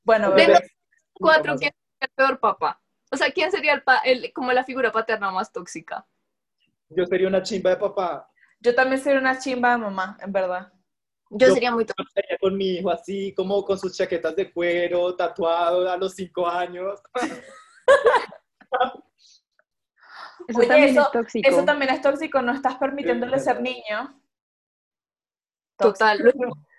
Bueno, 0.03 0.29
Bebé. 0.31 0.47
bebé. 0.53 0.71
cuatro, 1.13 1.55
¿quién 1.57 1.71
es 1.99 2.07
el 2.07 2.09
peor 2.15 2.39
papá? 2.39 2.81
O 3.11 3.17
sea, 3.17 3.31
¿quién 3.31 3.51
sería 3.51 3.73
el, 3.73 3.83
pa- 3.83 3.99
el- 3.99 4.31
como 4.33 4.51
la 4.51 4.63
figura 4.63 4.91
paterna 4.91 5.31
más 5.31 5.51
tóxica? 5.51 6.05
Yo 6.89 7.05
sería 7.05 7.27
una 7.27 7.41
chimba 7.43 7.71
de 7.71 7.77
papá. 7.77 8.29
Yo 8.59 8.73
también 8.75 9.01
soy 9.01 9.13
una 9.13 9.37
chimba 9.39 9.71
de 9.71 9.77
mamá, 9.77 10.17
en 10.21 10.31
verdad. 10.31 10.71
Yo 11.29 11.47
Yo- 11.47 11.53
sería 11.53 11.71
muy 11.71 11.85
tóxica. 11.85 12.07
Estaría 12.19 12.37
con 12.39 12.57
mi 12.57 12.75
hijo 12.77 12.89
así, 12.89 13.33
como 13.33 13.63
con 13.63 13.77
sus 13.77 13.95
chaquetas 13.95 14.35
de 14.35 14.51
cuero, 14.51 15.15
tatuado 15.15 15.89
a 15.89 15.97
los 15.97 16.13
cinco 16.15 16.47
años. 16.47 16.99
Eso 20.47 20.59
Oye, 20.59 20.67
también 20.67 20.89
eso- 20.89 21.01
es 21.01 21.11
tóxico. 21.11 21.49
Eso 21.49 21.65
también 21.65 21.93
es 21.93 22.01
tóxico, 22.01 22.41
no 22.41 22.53
estás 22.53 22.75
permitiéndole 22.75 23.39
ser 23.39 23.61
niño. 23.61 24.21
Total. 25.77 26.33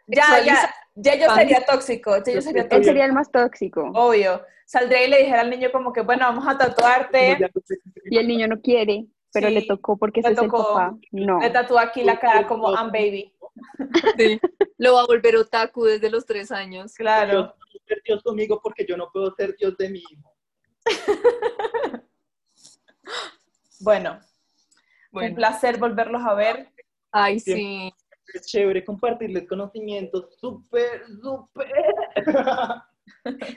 Ya, 0.07 0.43
ya, 0.45 0.75
ya 0.95 1.15
yo 1.17 1.35
sería 1.35 1.65
tóxico, 1.67 2.17
ya 2.25 2.33
yo 2.33 2.41
sería 2.41 2.63
Él 2.63 2.69
tóxico, 2.69 2.85
sería 2.85 3.05
el 3.05 3.13
más 3.13 3.31
tóxico. 3.31 3.91
obvio. 3.95 4.43
Saldría 4.65 5.05
y 5.07 5.11
le 5.11 5.19
dijera 5.19 5.41
al 5.43 5.51
niño 5.51 5.71
como 5.73 5.93
que, 5.93 6.01
bueno, 6.03 6.25
vamos 6.27 6.47
a 6.47 6.57
tatuarte, 6.57 7.39
Y 8.11 8.17
el 8.19 8.27
niño 8.29 8.49
no 8.49 8.61
quiere, 8.61 9.07
pero 9.33 9.49
Sí, 9.49 9.55
le 9.55 9.63
tocó 9.67 9.97
porque 9.99 10.21
le 10.23 10.29
ese 10.29 10.33
es 10.35 10.39
el 10.43 10.51
tocó. 10.51 10.75
papá. 10.75 10.97
No. 11.13 11.39
le 11.41 11.51
tatúa 11.51 11.83
aquí 11.83 12.03
la 12.05 12.19
cara 12.19 12.47
como 12.47 12.71
I'm 12.75 12.91
baby. 12.91 13.35
Sí. 14.17 14.41
Lo 14.79 14.95
va 14.95 15.03
a 15.03 15.07
volver 15.07 15.37
otaku 15.37 15.85
desde 15.85 16.11
los 16.11 16.25
tres 16.25 16.51
años. 16.53 16.95
Claro. 16.95 17.31
Dios 17.33 17.55
puede 17.59 17.85
ser 17.87 18.03
Dios 18.05 18.23
conmigo 18.23 18.61
porque 18.63 18.87
yo 18.87 18.97
no 18.97 19.11
puedo 19.13 19.35
ser 19.35 19.57
Dios 19.57 19.77
de 19.77 19.89
mi 19.91 19.99
hijo. 19.99 20.28
Bueno, 23.81 24.15
un 24.15 24.21
Bueno. 25.13 25.37
placer 25.37 25.79
volverlos 25.79 26.23
a 26.25 26.35
ver. 26.35 26.73
Ay, 27.13 27.39
sí. 27.41 27.93
Es 28.35 28.47
chévere 28.47 28.85
compartirles 28.85 29.47
conocimientos 29.49 30.37
súper, 30.39 31.05
súper. 31.23 31.73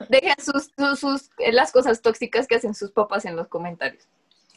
Dejen 0.10 0.36
sus, 0.38 0.72
sus, 0.78 1.00
sus- 1.00 1.30
eh, 1.40 1.52
las 1.52 1.72
cosas 1.72 2.02
tóxicas 2.02 2.48
que 2.48 2.56
hacen 2.56 2.74
sus 2.74 2.92
papás 2.92 3.26
en 3.26 3.36
los 3.36 3.48
comentarios. 3.48 4.08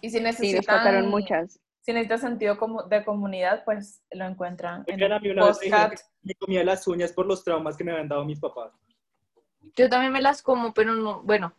Y 0.00 0.11
si 0.11 0.18
Sí, 0.18 0.22
necesitan, 0.22 0.64
faltaron 0.64 1.09
muchas. 1.09 1.59
si 1.81 1.92
necesitan 1.92 2.20
sentido 2.20 2.57
de 2.88 3.05
comunidad, 3.05 3.64
pues 3.64 4.03
lo 4.12 4.27
encuentran 4.27 4.85
en 4.87 5.03
a 5.12 5.18
mí 5.18 5.31
una 5.31 5.46
vez 5.46 5.59
me 5.61 5.64
dijeron 5.64 5.88
podcast. 5.90 6.05
que 6.07 6.20
me 6.29 6.35
comía 6.35 6.62
las 6.64 6.87
uñas 6.87 7.12
por 7.12 7.27
los 7.27 7.42
traumas 7.42 7.77
que 7.77 7.85
me 7.85 7.92
habían 7.92 8.09
dado 8.09 8.24
mis 8.24 8.38
papás. 8.38 8.70
Yo 9.77 9.88
también 9.88 10.12
me 10.12 10.20
las 10.20 10.42
como, 10.42 10.72
pero 10.74 10.94
no, 10.94 11.22
bueno, 11.22 11.53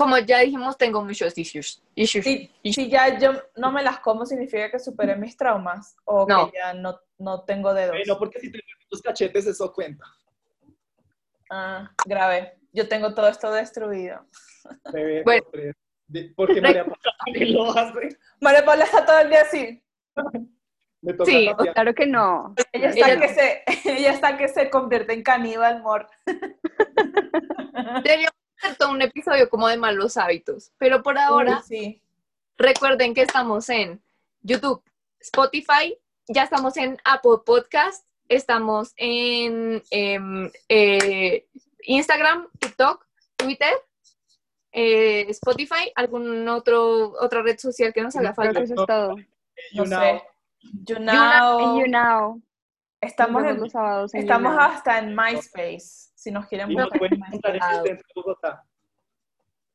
como 0.00 0.16
ya 0.16 0.38
dijimos, 0.38 0.78
tengo 0.78 1.04
muchos 1.04 1.36
issues. 1.36 1.82
issues. 1.94 2.24
Si, 2.24 2.50
si 2.72 2.88
ya 2.88 3.18
yo 3.18 3.32
no 3.56 3.70
me 3.70 3.82
las 3.82 3.98
como, 4.00 4.24
significa 4.24 4.70
que 4.70 4.78
superé 4.78 5.14
mis 5.14 5.36
traumas 5.36 5.94
o 6.04 6.26
No. 6.26 6.50
que 6.50 6.56
ya 6.56 6.72
no, 6.72 6.98
no 7.18 7.44
tengo 7.44 7.74
dedos. 7.74 7.90
Bueno, 7.96 8.18
porque 8.18 8.40
si 8.40 8.50
te 8.50 8.60
tus 8.88 9.02
cachetes, 9.02 9.46
eso 9.46 9.70
cuenta. 9.74 10.06
Ah, 11.50 11.90
grave. 12.06 12.56
Yo 12.72 12.88
tengo 12.88 13.12
todo 13.14 13.28
esto 13.28 13.52
destruido. 13.52 14.24
Bebé, 14.90 15.22
Bueno. 15.22 15.44
porque 16.34 16.60
María 16.62 16.84
Paula 16.84 17.12
también 17.26 17.52
lo 17.52 17.70
hace. 17.70 18.18
María 18.40 18.64
Paula 18.64 18.84
está 18.84 19.04
todo 19.04 19.18
el 19.18 19.28
día 19.28 19.42
así. 19.42 19.82
Me 21.02 21.12
toca 21.12 21.30
Sí, 21.30 21.46
tapear. 21.46 21.74
Claro 21.74 21.94
que 21.94 22.06
no. 22.06 22.54
Ella 22.72 22.88
está, 22.88 23.20
que 23.20 23.28
se, 23.28 23.64
ella 23.98 24.12
está 24.12 24.38
que 24.38 24.48
se 24.48 24.70
convierte 24.70 25.12
en 25.12 25.22
caníbal, 25.22 25.76
amor. 25.76 26.08
Deberíamos 28.02 28.32
todo 28.78 28.90
un 28.90 29.02
episodio 29.02 29.48
como 29.48 29.68
de 29.68 29.76
malos 29.76 30.16
hábitos, 30.16 30.72
pero 30.78 31.02
por 31.02 31.18
ahora 31.18 31.58
Uy, 31.58 31.62
sí. 31.66 32.02
recuerden 32.58 33.14
que 33.14 33.22
estamos 33.22 33.68
en 33.70 34.02
YouTube, 34.42 34.82
Spotify, 35.20 35.96
ya 36.28 36.44
estamos 36.44 36.76
en 36.76 36.98
Apple 37.04 37.38
Podcast, 37.44 38.06
estamos 38.28 38.92
en 38.96 39.82
em, 39.90 40.50
eh, 40.68 41.46
Instagram, 41.82 42.46
TikTok, 42.58 43.06
Twitter, 43.36 43.72
eh, 44.72 45.26
Spotify, 45.30 45.90
algún 45.96 46.48
otro 46.48 47.12
otra 47.20 47.42
red 47.42 47.58
social 47.58 47.92
que 47.92 48.02
nos 48.02 48.14
haga 48.16 48.34
falta. 48.34 48.60
eso 48.60 48.74
es 48.74 48.86
todo. 48.86 49.16
No 49.74 49.84
sé. 49.86 50.22
Estamos, 53.00 53.42
en- 53.44 53.60
los 53.60 53.72
sábados 53.72 54.14
en 54.14 54.20
estamos 54.20 54.52
YouNow. 54.52 54.70
hasta 54.70 54.98
en 54.98 55.16
MySpace. 55.16 56.09
Si 56.20 56.30
nos 56.30 56.46
quieren 56.48 56.68
buscar 56.68 56.98
pueden 56.98 57.18
de 57.82 58.04
Bogotá. 58.14 58.66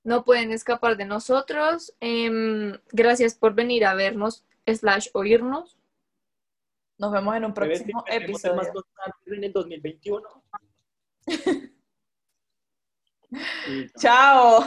No 0.04 0.24
pueden 0.24 0.52
escapar 0.52 0.96
de 0.96 1.06
nosotros. 1.06 1.96
Em, 2.00 2.78
gracias 2.92 3.34
por 3.34 3.56
venir 3.56 3.84
a 3.84 3.96
vernos, 3.96 4.46
slash 4.68 5.08
oírnos. 5.14 5.76
Nos 7.00 7.12
vemos 7.12 7.36
en 7.36 7.46
un 7.46 7.54
próximo 7.56 8.04
más 8.06 8.16
episodio. 8.16 8.62
en 9.26 9.44
el 9.44 9.52
2021. 9.54 10.22
Sí, 13.66 13.88
Chao. 13.98 14.64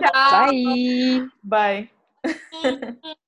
Chao. 0.00 0.50
Bye. 0.50 1.28
Bye. 1.42 1.90